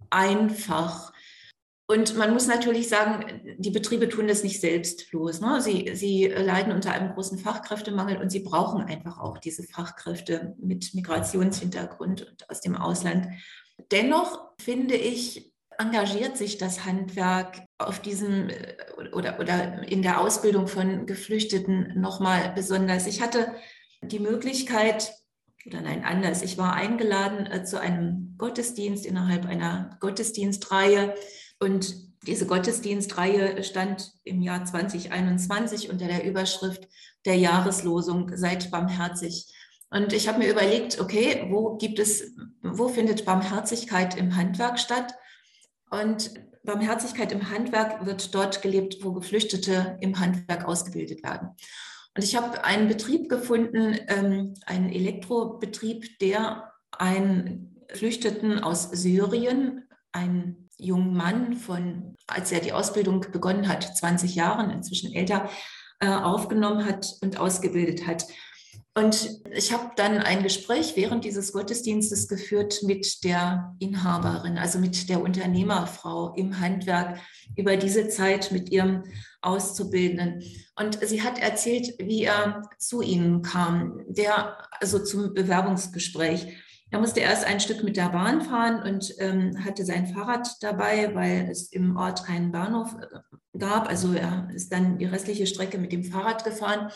einfach. 0.10 1.14
Und 1.86 2.18
man 2.18 2.34
muss 2.34 2.48
natürlich 2.48 2.90
sagen, 2.90 3.56
die 3.60 3.72
Betriebe 3.72 4.10
tun 4.10 4.28
das 4.28 4.44
nicht 4.44 4.60
selbstlos. 4.60 5.40
Ne? 5.40 5.62
Sie, 5.62 5.92
sie 5.96 6.28
leiden 6.28 6.74
unter 6.74 6.92
einem 6.92 7.14
großen 7.14 7.38
Fachkräftemangel 7.38 8.18
und 8.18 8.30
sie 8.30 8.42
brauchen 8.42 8.84
einfach 8.84 9.20
auch 9.20 9.38
diese 9.38 9.64
Fachkräfte 9.64 10.56
mit 10.60 10.94
Migrationshintergrund 10.94 12.28
und 12.28 12.50
aus 12.50 12.60
dem 12.60 12.76
Ausland. 12.76 13.28
Dennoch 13.92 14.52
finde 14.60 14.96
ich, 14.96 15.54
engagiert 15.78 16.38
sich 16.38 16.58
das 16.58 16.86
Handwerk 16.86 17.62
auf 17.78 18.00
diesem 18.00 18.50
äh, 18.50 18.76
oder, 19.14 19.40
oder 19.40 19.88
in 19.88 20.02
der 20.02 20.20
Ausbildung 20.20 20.68
von 20.68 21.06
Geflüchteten 21.06 22.00
nochmal 22.00 22.52
besonders. 22.56 23.08
Ich 23.08 23.22
hatte 23.22 23.54
die 24.02 24.20
Möglichkeit, 24.20 25.14
oder 25.66 25.82
nein, 25.82 26.04
anders, 26.04 26.42
ich 26.42 26.58
war 26.58 26.74
eingeladen 26.74 27.46
äh, 27.48 27.64
zu 27.64 27.80
einem 27.80 28.36
Gottesdienst 28.38 29.06
innerhalb 29.06 29.46
einer 29.46 29.98
Gottesdienstreihe 30.00 31.16
und 31.60 31.96
diese 32.28 32.46
Gottesdienstreihe 32.46 33.64
stand 33.64 34.12
im 34.24 34.42
Jahr 34.42 34.64
2021 34.64 35.90
unter 35.90 36.08
der 36.08 36.24
Überschrift 36.24 36.88
der 37.26 37.36
Jahreslosung 37.36 38.36
Seid 38.36 38.72
barmherzig. 38.72 39.54
Und 39.94 40.12
ich 40.12 40.28
habe 40.28 40.40
mir 40.40 40.50
überlegt, 40.50 41.00
okay, 41.00 41.46
wo 41.50 41.78
gibt 41.78 42.00
es, 42.00 42.36
wo 42.64 42.88
findet 42.88 43.26
Barmherzigkeit 43.26 44.18
im 44.18 44.36
Handwerk 44.36 44.80
statt? 44.80 45.14
Und 45.92 46.32
Barmherzigkeit 46.64 47.32
im 47.32 47.52
Handwerk 47.52 48.04
wird 48.04 48.34
dort 48.34 48.64
gelebt, 48.64 49.04
wo 49.04 49.12
Geflüchtete 49.12 50.00
im 50.02 50.20
Handwerk 50.20 50.66
ausgebildet 50.66 51.24
werden. 51.24 51.50
Und 52.16 52.24
ich 52.24 52.36
habe 52.36 52.64
einen 52.64 52.88
Betrieb 52.88 53.30
gefunden, 53.30 54.00
ähm, 54.08 54.56
einen 54.66 54.92
Elektrobetrieb, 54.92 56.18
der 56.18 56.72
einen 56.92 57.86
Geflüchteten 57.88 58.64
aus 58.64 58.90
Syrien, 58.90 59.88
einen 60.12 60.70
jungen 60.78 61.16
Mann 61.16 61.54
von, 61.54 62.16
als 62.26 62.52
er 62.52 62.62
die 62.62 62.74
Ausbildung 62.74 63.22
begonnen 63.32 63.68
hat, 63.68 63.96
20 63.96 64.34
Jahren, 64.34 64.72
inzwischen 64.72 65.14
älter, 65.14 65.50
äh, 66.00 66.08
aufgenommen 66.08 66.84
hat 66.84 67.16
und 67.22 67.38
ausgebildet 67.38 68.08
hat. 68.08 68.26
Und 68.96 69.42
ich 69.52 69.74
habe 69.74 69.92
dann 69.96 70.20
ein 70.20 70.44
Gespräch 70.44 70.96
während 70.96 71.26
dieses 71.26 71.52
Gottesdienstes 71.52 72.28
geführt 72.28 72.82
mit 72.84 73.24
der 73.24 73.76
Inhaberin, 73.80 74.60
also 74.60 74.78
mit 74.78 75.10
der 75.10 75.22
Unternehmerfrau 75.22 76.36
im 76.36 76.60
Handwerk 76.60 77.20
über 77.56 77.76
diese 77.76 78.08
Zeit 78.08 78.52
mit 78.52 78.70
ihrem 78.70 79.04
Auszubildenden. 79.42 80.44
Und 80.76 81.00
sie 81.04 81.24
hat 81.24 81.40
erzählt, 81.40 81.96
wie 81.98 82.24
er 82.24 82.70
zu 82.78 83.02
ihnen 83.02 83.42
kam, 83.42 84.00
der 84.08 84.58
also 84.80 85.00
zum 85.00 85.34
Bewerbungsgespräch. 85.34 86.56
Er 86.92 87.00
musste 87.00 87.22
erst 87.22 87.46
ein 87.46 87.60
Stück 87.60 87.84
mit 87.84 87.98
der 87.98 88.10
Bahn 88.10 88.44
fahren 88.44 88.84
und 88.84 89.16
ähm, 89.18 89.66
hatte 89.66 89.84
sein 89.86 90.06
Fahrrad 90.06 90.48
dabei, 90.62 91.16
weil 91.16 91.50
es 91.50 91.72
im 91.72 91.98
Ort 91.98 92.24
keinen 92.24 92.52
Bahnhof 92.52 92.96
äh, 93.02 93.58
gab. 93.58 93.90
Also 93.90 94.14
er 94.14 94.48
ist 94.54 94.72
dann 94.72 95.00
die 95.00 95.06
restliche 95.06 95.48
Strecke 95.48 95.80
mit 95.80 95.92
dem 95.92 96.04
Fahrrad 96.04 96.44
gefahren 96.44 96.92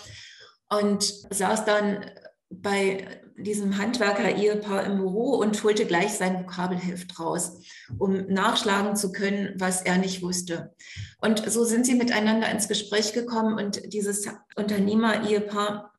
und 0.70 1.04
saß 1.04 1.66
dann 1.66 2.06
bei 2.50 3.22
diesem 3.38 3.78
Handwerker-Ehepaar 3.78 4.84
im 4.86 4.98
Büro 4.98 5.36
und 5.36 5.64
holte 5.64 5.86
gleich 5.86 6.14
sein 6.14 6.40
Vokabelheft 6.40 7.20
raus, 7.20 7.62
um 8.00 8.26
nachschlagen 8.28 8.96
zu 8.96 9.12
können, 9.12 9.54
was 9.58 9.84
er 9.84 9.98
nicht 9.98 10.24
wusste. 10.24 10.74
Und 11.22 11.50
so 11.50 11.64
sind 11.64 11.86
sie 11.86 11.96
miteinander 11.96 12.50
ins 12.50 12.68
Gespräch 12.68 13.14
gekommen 13.14 13.58
und 13.58 13.94
dieses 13.94 14.28
Unternehmer-Ehepaar, 14.56 15.94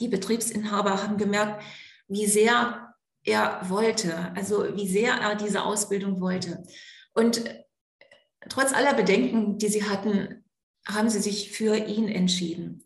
die 0.00 0.08
Betriebsinhaber 0.08 1.02
haben 1.02 1.16
gemerkt, 1.16 1.62
wie 2.06 2.26
sehr 2.26 2.94
er 3.24 3.60
wollte, 3.68 4.32
also 4.36 4.76
wie 4.76 4.86
sehr 4.86 5.14
er 5.14 5.34
diese 5.34 5.64
Ausbildung 5.64 6.20
wollte. 6.20 6.62
Und 7.14 7.42
trotz 8.48 8.72
aller 8.72 8.94
Bedenken, 8.94 9.58
die 9.58 9.68
sie 9.68 9.84
hatten, 9.84 10.44
haben 10.86 11.10
sie 11.10 11.20
sich 11.20 11.50
für 11.50 11.74
ihn 11.74 12.08
entschieden 12.08 12.84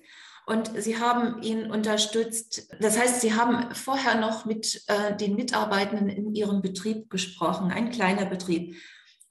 und 0.51 0.73
sie 0.83 0.99
haben 0.99 1.41
ihn 1.43 1.71
unterstützt. 1.71 2.75
Das 2.81 2.99
heißt, 2.99 3.21
sie 3.21 3.35
haben 3.35 3.73
vorher 3.73 4.17
noch 4.21 4.47
mit 4.47 4.83
äh, 4.89 5.17
den 5.17 5.37
Mitarbeitenden 5.37 6.09
in 6.09 6.35
ihrem 6.35 6.61
Betrieb 6.61 7.09
gesprochen, 7.09 7.71
ein 7.71 7.91
kleiner 7.91 8.27
Betrieb, 8.27 8.75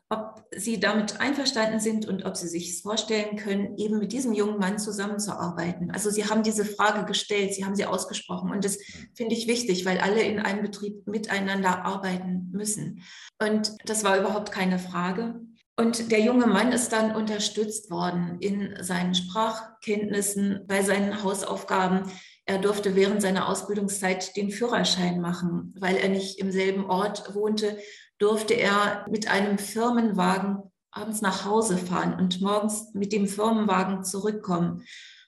ob 0.08 0.46
sie 0.56 0.80
damit 0.80 1.20
einverstanden 1.20 1.82
sind 1.82 2.08
und 2.08 2.24
ob 2.24 2.38
sie 2.38 2.48
sich 2.48 2.82
vorstellen 2.82 3.36
können, 3.36 3.78
eben 3.78 4.00
mit 4.00 4.14
diesem 4.14 4.32
jungen 4.32 4.60
Mann 4.60 4.80
zusammenzuarbeiten. 4.80 5.92
Also 5.92 6.10
sie 6.10 6.24
haben 6.24 6.42
diese 6.42 6.64
Frage 6.64 7.04
gestellt, 7.04 7.54
sie 7.54 7.66
haben 7.66 7.76
sie 7.76 7.86
ausgesprochen 7.86 8.52
und 8.52 8.64
das 8.64 8.78
finde 9.14 9.36
ich 9.36 9.46
wichtig, 9.46 9.86
weil 9.86 10.00
alle 10.00 10.22
in 10.22 10.40
einem 10.40 10.62
Betrieb 10.62 11.06
miteinander 11.06 11.84
arbeiten 11.84 12.50
müssen. 12.54 13.04
Und 13.42 13.76
das 13.84 14.06
war 14.06 14.18
überhaupt 14.18 14.54
keine 14.54 14.80
Frage. 14.80 15.42
Und 15.80 16.12
der 16.12 16.20
junge 16.20 16.46
Mann 16.46 16.74
ist 16.74 16.92
dann 16.92 17.16
unterstützt 17.16 17.90
worden 17.90 18.36
in 18.42 18.76
seinen 18.84 19.16
Sprachkenntnissen, 19.16 20.66
bei 20.68 20.84
seinen 20.84 21.24
Hausaufgaben. 21.24 22.12
Er 22.44 22.58
durfte 22.58 22.98
während 22.98 23.22
seiner 23.22 23.48
Ausbildungszeit 23.48 24.36
den 24.36 24.52
Führerschein 24.52 25.22
machen, 25.22 25.74
weil 25.80 25.96
er 25.96 26.10
nicht 26.10 26.38
im 26.38 26.52
selben 26.52 26.84
Ort 26.90 27.34
wohnte, 27.34 27.78
durfte 28.18 28.56
er 28.56 29.06
mit 29.10 29.32
einem 29.32 29.58
Firmenwagen 29.58 30.64
abends 30.92 31.22
nach 31.22 31.46
Hause 31.46 31.78
fahren 31.78 32.14
und 32.20 32.42
morgens 32.42 32.94
mit 32.94 33.14
dem 33.14 33.26
Firmenwagen 33.26 34.04
zurückkommen. 34.04 34.84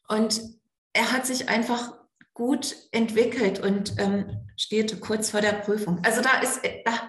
Und 0.09 0.41
er 0.91 1.13
hat 1.13 1.25
sich 1.25 1.47
einfach 1.47 1.93
gut 2.33 2.75
entwickelt 2.91 3.61
und 3.61 3.93
ähm, 3.99 4.49
steht 4.57 4.99
kurz 4.99 5.29
vor 5.29 5.39
der 5.39 5.53
Prüfung. 5.53 6.01
Also 6.03 6.21
da 6.21 6.41
ist, 6.41 6.59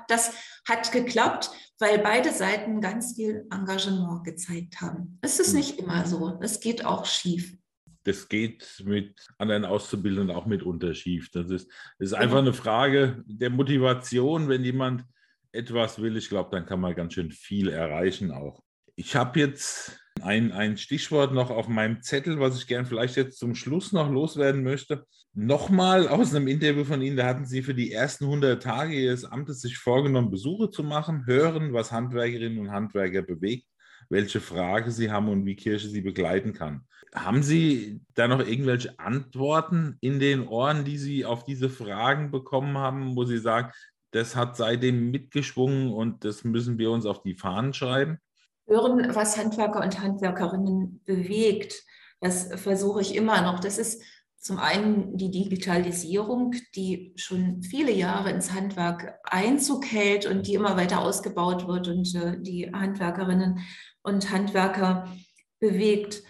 das 0.07 0.33
hat 0.69 0.93
geklappt 0.93 1.51
weil 1.83 1.99
beide 1.99 2.31
Seiten 2.31 2.81
ganz 2.81 3.17
viel 3.17 3.45
Engagement 3.51 4.23
gezeigt 4.25 4.81
haben. 4.81 5.19
Es 5.21 5.41
ist 5.41 5.53
nicht 5.53 5.81
immer 5.81 6.07
so, 6.07 6.39
es 6.41 6.61
geht 6.61 6.85
auch 6.85 7.05
schief. 7.05 7.57
Das 8.05 8.29
geht 8.29 8.83
mit 8.85 9.27
anderen 9.39 9.65
Auszubildenden 9.65 10.35
auch 10.35 10.47
mitunter 10.47 10.95
schief. 10.95 11.31
Das 11.33 11.51
ist, 11.51 11.69
das 11.99 12.11
ist 12.11 12.15
einfach 12.15 12.39
eine 12.39 12.53
Frage 12.53 13.25
der 13.27 13.51
Motivation, 13.51 14.49
wenn 14.49 14.65
jemand 14.65 15.05
etwas 15.51 16.01
will. 16.01 16.17
Ich 16.17 16.29
glaube, 16.29 16.51
dann 16.53 16.67
kann 16.67 16.81
man 16.81 16.95
ganz 16.95 17.15
schön 17.15 17.33
viel 17.33 17.69
erreichen 17.69 18.31
auch. 18.31 18.63
Ich 18.95 19.17
habe 19.17 19.41
jetzt 19.41 19.99
ein, 20.21 20.53
ein 20.53 20.77
Stichwort 20.77 21.33
noch 21.33 21.51
auf 21.51 21.67
meinem 21.67 22.01
Zettel, 22.01 22.39
was 22.39 22.59
ich 22.59 22.69
gern 22.69 22.87
vielleicht 22.87 23.17
jetzt 23.17 23.41
zum 23.41 23.57
Schluss 23.57 23.91
noch 23.91 24.09
loswerden 24.09 24.63
möchte. 24.63 25.05
Nochmal 25.35 26.09
aus 26.09 26.35
einem 26.35 26.47
Interview 26.47 26.85
von 26.85 27.01
Ihnen, 27.01 27.17
da 27.17 27.25
hatten 27.25 27.47
Sie 27.47 27.63
für 27.63 27.73
die 27.73 27.91
ersten 27.91 28.25
100 28.25 28.63
Tage 28.63 28.93
Ihres 28.93 29.25
Amtes 29.25 29.63
sich 29.63 29.79
vorgenommen, 29.79 30.31
Besuche 30.31 30.69
zu 30.69 30.83
machen, 30.83 31.25
hören, 31.25 31.73
was 31.73 31.91
Handwerkerinnen 31.91 32.59
und 32.59 32.71
Handwerker 32.71 33.23
bewegt, 33.23 33.67
welche 34.11 34.41
Frage 34.41 34.91
sie 34.91 35.11
haben 35.11 35.29
und 35.29 35.47
wie 35.47 35.57
Kirche 35.57 35.89
sie 35.89 36.03
begleiten 36.03 36.53
kann. 36.53 36.87
Haben 37.15 37.43
Sie 37.43 38.03
da 38.13 38.29
noch 38.29 38.41
irgendwelche 38.41 38.99
Antworten 38.99 39.97
in 40.01 40.21
den 40.21 40.47
Ohren, 40.47 40.85
die 40.85 40.99
Sie 40.99 41.25
auf 41.25 41.45
diese 41.45 41.71
Fragen 41.71 42.31
bekommen 42.31 42.77
haben, 42.77 43.17
wo 43.17 43.25
Sie 43.25 43.39
sagen, 43.39 43.73
das 44.11 44.37
hat 44.37 44.59
seitdem 44.59 45.11
mitgeschwungen 45.11 45.93
und 45.93 46.27
das 46.27 46.45
müssen 46.45 46.77
wir 46.77 46.91
uns 46.91 47.07
auf 47.07 47.23
die 47.23 47.35
Fahnen 47.35 47.73
schreiben? 47.73 48.19
Hören, 48.67 49.15
was 49.15 49.39
Handwerker 49.39 49.83
und 49.83 49.99
Handwerkerinnen 49.99 51.01
bewegt, 51.07 51.83
das 52.21 52.53
versuche 52.61 53.01
ich 53.01 53.15
immer 53.15 53.41
noch. 53.41 53.61
Das 53.61 53.79
ist 53.79 54.03
zum 54.43 54.59
einen 54.59 55.17
die 55.17 55.31
Digitalisierung, 55.31 56.55
die 56.75 57.15
schon 57.17 57.63
viele 57.63 57.93
Jahre 57.93 58.31
ins 58.31 58.53
Handwerk 58.53 59.21
Einzug 59.23 59.87
hält 59.87 60.27
und 60.27 60.49
die 60.49 60.55
immer 60.55 60.77
weiter 60.77 61.01
ausgebaut 61.01 61.69
wird 61.69 61.87
und 61.87 62.13
äh, 62.17 62.37
die 62.41 62.71
Handwerkerinnen 62.73 63.61
und 64.03 64.33
Handwerker 64.33 65.09
bewegt. 65.61 66.25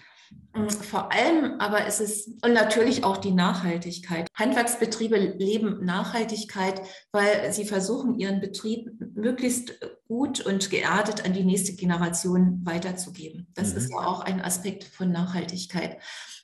Mm, 0.55 0.68
vor 0.68 1.11
allem 1.11 1.59
aber 1.59 1.87
ist 1.87 2.01
es, 2.01 2.27
und 2.44 2.53
natürlich 2.53 3.03
auch 3.03 3.16
die 3.16 3.31
Nachhaltigkeit. 3.31 4.29
Handwerksbetriebe 4.35 5.16
leben 5.16 5.83
Nachhaltigkeit, 5.83 6.83
weil 7.12 7.51
sie 7.55 7.64
versuchen, 7.64 8.18
ihren 8.18 8.42
Betrieb 8.42 8.90
möglichst 9.14 9.81
gut 10.07 10.44
und 10.44 10.68
geerdet 10.68 11.25
an 11.25 11.33
die 11.33 11.44
nächste 11.44 11.77
Generation 11.77 12.61
weiterzugeben. 12.64 13.46
Das 13.55 13.70
mhm. 13.70 13.79
ist 13.79 13.90
ja 13.90 14.07
auch 14.07 14.20
ein 14.20 14.42
Aspekt 14.42 14.85
von 14.85 15.11
Nachhaltigkeit. 15.11 15.96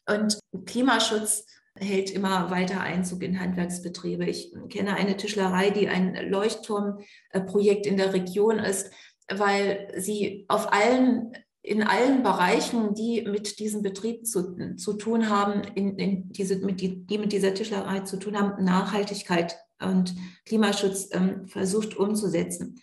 Und 0.06 0.38
Klimaschutz 0.64 1.44
hält 1.80 2.10
immer 2.10 2.50
weiter 2.50 2.80
Einzug 2.80 3.22
in 3.22 3.40
Handwerksbetriebe. 3.40 4.24
Ich 4.24 4.52
kenne 4.68 4.94
eine 4.94 5.16
Tischlerei, 5.16 5.70
die 5.70 5.88
ein 5.88 6.14
Leuchtturmprojekt 6.30 7.86
in 7.86 7.96
der 7.96 8.12
Region 8.12 8.58
ist, 8.58 8.90
weil 9.28 9.92
sie 9.96 10.44
auf 10.48 10.72
allen 10.72 11.32
in 11.68 11.82
allen 11.82 12.22
Bereichen, 12.22 12.94
die 12.94 13.22
mit 13.22 13.58
diesem 13.58 13.82
Betrieb 13.82 14.26
zu, 14.26 14.56
zu 14.76 14.94
tun 14.94 15.28
haben, 15.28 15.62
in, 15.74 15.98
in 15.98 16.32
diese, 16.32 16.56
mit 16.56 16.80
die, 16.80 17.04
die 17.04 17.18
mit 17.18 17.32
dieser 17.32 17.52
Tischlerei 17.52 18.00
zu 18.00 18.18
tun 18.18 18.38
haben, 18.38 18.64
Nachhaltigkeit 18.64 19.58
und 19.78 20.14
Klimaschutz 20.46 21.08
ähm, 21.12 21.46
versucht 21.46 21.96
umzusetzen. 21.96 22.80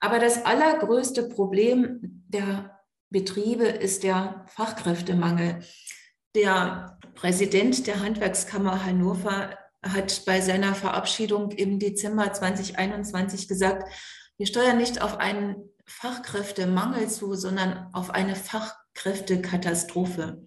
Aber 0.00 0.18
das 0.18 0.44
allergrößte 0.44 1.28
Problem 1.30 2.24
der 2.28 2.78
Betriebe 3.08 3.64
ist 3.64 4.02
der 4.02 4.44
Fachkräftemangel. 4.48 5.60
Der 6.36 6.96
Präsident 7.14 7.86
der 7.86 8.00
Handwerkskammer 8.00 8.84
Hannover 8.84 9.56
hat 9.82 10.26
bei 10.26 10.42
seiner 10.42 10.74
Verabschiedung 10.74 11.50
im 11.52 11.78
Dezember 11.78 12.30
2021 12.30 13.48
gesagt, 13.48 13.90
wir 14.36 14.46
steuern 14.46 14.76
nicht 14.76 15.00
auf 15.00 15.16
einen 15.16 15.70
Fachkräftemangel 15.86 17.08
zu, 17.08 17.36
sondern 17.36 17.88
auf 17.94 18.10
eine 18.10 18.36
Fachkräftekatastrophe. 18.36 20.44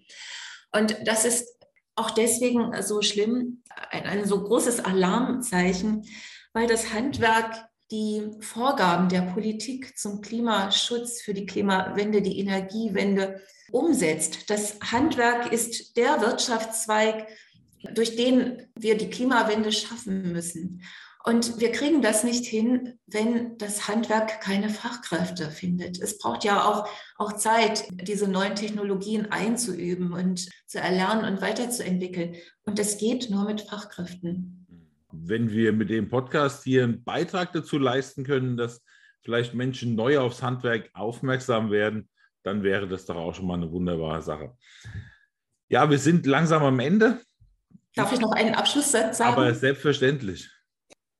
Und 0.70 0.96
das 1.06 1.24
ist 1.24 1.58
auch 1.96 2.12
deswegen 2.12 2.70
so 2.82 3.02
schlimm, 3.02 3.64
ein, 3.90 4.04
ein 4.04 4.26
so 4.26 4.44
großes 4.44 4.84
Alarmzeichen, 4.84 6.06
weil 6.52 6.68
das 6.68 6.92
Handwerk 6.92 7.68
die 7.90 8.30
Vorgaben 8.40 9.08
der 9.08 9.22
Politik 9.22 9.98
zum 9.98 10.20
Klimaschutz, 10.20 11.20
für 11.22 11.34
die 11.34 11.46
Klimawende, 11.46 12.22
die 12.22 12.38
Energiewende 12.38 13.40
umsetzt. 13.72 14.48
Das 14.50 14.78
Handwerk 14.92 15.52
ist 15.52 15.96
der 15.96 16.20
Wirtschaftszweig, 16.20 17.26
durch 17.94 18.16
den 18.16 18.66
wir 18.76 18.96
die 18.96 19.10
Klimawende 19.10 19.72
schaffen 19.72 20.32
müssen. 20.32 20.82
Und 21.22 21.60
wir 21.60 21.70
kriegen 21.70 22.00
das 22.00 22.24
nicht 22.24 22.46
hin, 22.46 22.98
wenn 23.06 23.58
das 23.58 23.88
Handwerk 23.88 24.40
keine 24.40 24.70
Fachkräfte 24.70 25.50
findet. 25.50 26.00
Es 26.00 26.16
braucht 26.16 26.44
ja 26.44 26.64
auch, 26.64 26.88
auch 27.18 27.34
Zeit, 27.34 27.84
diese 27.90 28.26
neuen 28.26 28.54
Technologien 28.54 29.30
einzuüben 29.30 30.14
und 30.14 30.48
zu 30.66 30.80
erlernen 30.80 31.30
und 31.30 31.42
weiterzuentwickeln. 31.42 32.36
Und 32.64 32.78
das 32.78 32.96
geht 32.96 33.28
nur 33.28 33.44
mit 33.44 33.60
Fachkräften. 33.62 34.59
Wenn 35.12 35.50
wir 35.50 35.72
mit 35.72 35.90
dem 35.90 36.08
Podcast 36.08 36.64
hier 36.64 36.84
einen 36.84 37.02
Beitrag 37.04 37.52
dazu 37.52 37.78
leisten 37.78 38.24
können, 38.24 38.56
dass 38.56 38.82
vielleicht 39.22 39.54
Menschen 39.54 39.94
neu 39.94 40.18
aufs 40.18 40.42
Handwerk 40.42 40.90
aufmerksam 40.94 41.70
werden, 41.70 42.08
dann 42.42 42.62
wäre 42.62 42.88
das 42.88 43.06
doch 43.06 43.16
auch 43.16 43.34
schon 43.34 43.46
mal 43.46 43.54
eine 43.54 43.70
wunderbare 43.70 44.22
Sache. 44.22 44.56
Ja, 45.68 45.88
wir 45.90 45.98
sind 45.98 46.26
langsam 46.26 46.62
am 46.62 46.80
Ende. 46.80 47.20
Darf 47.94 48.12
ich 48.12 48.20
noch 48.20 48.32
einen 48.32 48.54
Abschlusssatz 48.54 49.18
sagen? 49.18 49.32
Aber 49.32 49.54
selbstverständlich 49.54 50.48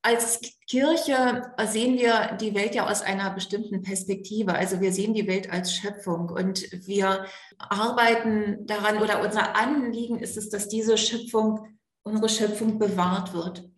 als 0.03 0.41
Kirche 0.67 1.53
sehen 1.67 1.99
wir 1.99 2.37
die 2.41 2.55
Welt 2.55 2.75
ja 2.75 2.89
aus 2.89 3.03
einer 3.03 3.31
bestimmten 3.31 3.83
Perspektive. 3.83 4.55
Also 4.55 4.81
wir 4.81 4.93
sehen 4.93 5.15
die 5.15 5.27
Welt 5.27 5.51
als 5.51 5.75
Schöpfung 5.75 6.31
und 6.31 6.67
wir 6.87 7.27
arbeiten 7.59 8.67
daran 8.67 8.99
oder 8.99 9.23
unser 9.23 9.57
Anliegen 9.57 10.19
ist 10.19 10.37
es, 10.37 10.49
dass 10.49 10.69
diese 10.69 10.97
Schöpfung, 10.97 11.79
unsere 12.03 12.29
Schöpfung 12.29 12.79
bewahrt 12.79 13.35
wird. 13.35 13.69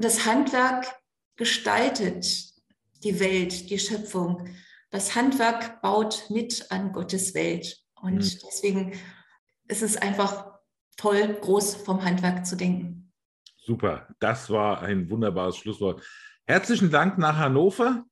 Das 0.00 0.24
Handwerk 0.24 0.86
gestaltet 1.36 2.24
die 3.04 3.20
Welt, 3.20 3.68
die 3.68 3.78
Schöpfung. 3.78 4.48
Das 4.90 5.14
Handwerk 5.14 5.82
baut 5.82 6.24
mit 6.30 6.66
an 6.70 6.92
Gottes 6.92 7.34
Welt. 7.34 7.78
Und 8.00 8.14
mhm. 8.14 8.38
deswegen 8.46 8.92
ist 9.68 9.82
es 9.82 9.98
einfach 9.98 10.52
toll, 10.96 11.36
groß 11.42 11.74
vom 11.76 12.02
Handwerk 12.02 12.46
zu 12.46 12.56
denken. 12.56 13.12
Super, 13.58 14.08
das 14.20 14.48
war 14.48 14.80
ein 14.80 15.10
wunderbares 15.10 15.58
Schlusswort. 15.58 16.02
Herzlichen 16.46 16.90
Dank 16.90 17.18
nach 17.18 17.36
Hannover. 17.36 18.04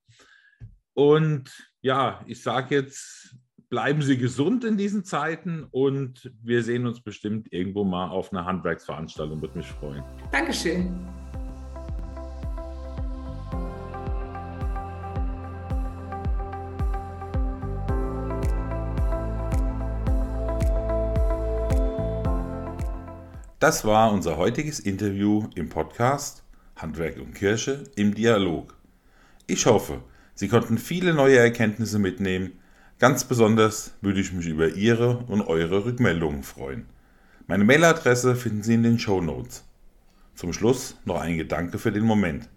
Und 0.92 1.50
ja, 1.80 2.22
ich 2.26 2.42
sage 2.42 2.74
jetzt, 2.74 3.34
bleiben 3.70 4.02
Sie 4.02 4.18
gesund 4.18 4.62
in 4.64 4.76
diesen 4.76 5.04
Zeiten 5.04 5.64
und 5.70 6.30
wir 6.42 6.62
sehen 6.62 6.86
uns 6.86 7.02
bestimmt 7.02 7.50
irgendwo 7.50 7.84
mal 7.84 8.10
auf 8.10 8.30
einer 8.30 8.44
Handwerksveranstaltung. 8.44 9.40
Würde 9.40 9.56
mich 9.56 9.68
freuen. 9.68 10.04
Dankeschön. 10.30 11.17
Das 23.60 23.84
war 23.84 24.12
unser 24.12 24.36
heutiges 24.36 24.78
Interview 24.78 25.48
im 25.56 25.68
Podcast 25.68 26.44
Handwerk 26.76 27.16
und 27.16 27.34
Kirche 27.34 27.82
im 27.96 28.14
Dialog. 28.14 28.76
Ich 29.48 29.66
hoffe, 29.66 30.00
Sie 30.36 30.46
konnten 30.46 30.78
viele 30.78 31.12
neue 31.12 31.38
Erkenntnisse 31.38 31.98
mitnehmen. 31.98 32.52
Ganz 33.00 33.24
besonders 33.24 33.94
würde 34.00 34.20
ich 34.20 34.32
mich 34.32 34.46
über 34.46 34.68
Ihre 34.68 35.24
und 35.26 35.42
eure 35.42 35.84
Rückmeldungen 35.84 36.44
freuen. 36.44 36.86
Meine 37.48 37.64
Mailadresse 37.64 38.36
finden 38.36 38.62
Sie 38.62 38.74
in 38.74 38.84
den 38.84 39.00
Show 39.00 39.20
Notes. 39.20 39.64
Zum 40.36 40.52
Schluss 40.52 40.96
noch 41.04 41.20
ein 41.20 41.36
Gedanke 41.36 41.80
für 41.80 41.90
den 41.90 42.04
Moment. 42.04 42.48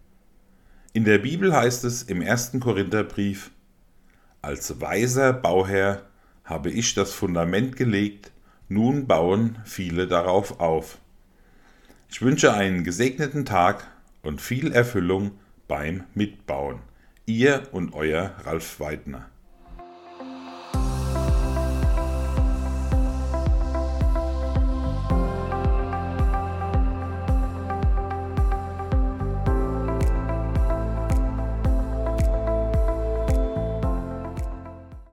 In 0.94 1.04
der 1.04 1.18
Bibel 1.18 1.52
heißt 1.52 1.84
es 1.84 2.04
im 2.04 2.22
ersten 2.22 2.60
Korintherbrief, 2.60 3.50
als 4.44 4.80
weiser 4.80 5.34
Bauherr 5.34 6.04
habe 6.44 6.70
ich 6.70 6.94
das 6.94 7.12
Fundament 7.12 7.76
gelegt, 7.76 8.32
nun 8.72 9.06
bauen 9.06 9.60
viele 9.66 10.08
darauf 10.08 10.62
auf. 10.62 10.98
Ich 12.10 12.22
wünsche 12.22 12.54
einen 12.54 12.86
gesegneten 12.86 13.44
Tag 13.44 13.86
und 14.24 14.40
viel 14.40 14.72
Erfüllung 14.72 15.32
beim 15.68 16.06
Mitbauen. 16.14 16.80
Ihr 17.26 17.68
und 17.74 17.94
euer 17.94 18.34
Ralf 18.46 18.80
Weidner. 18.80 19.31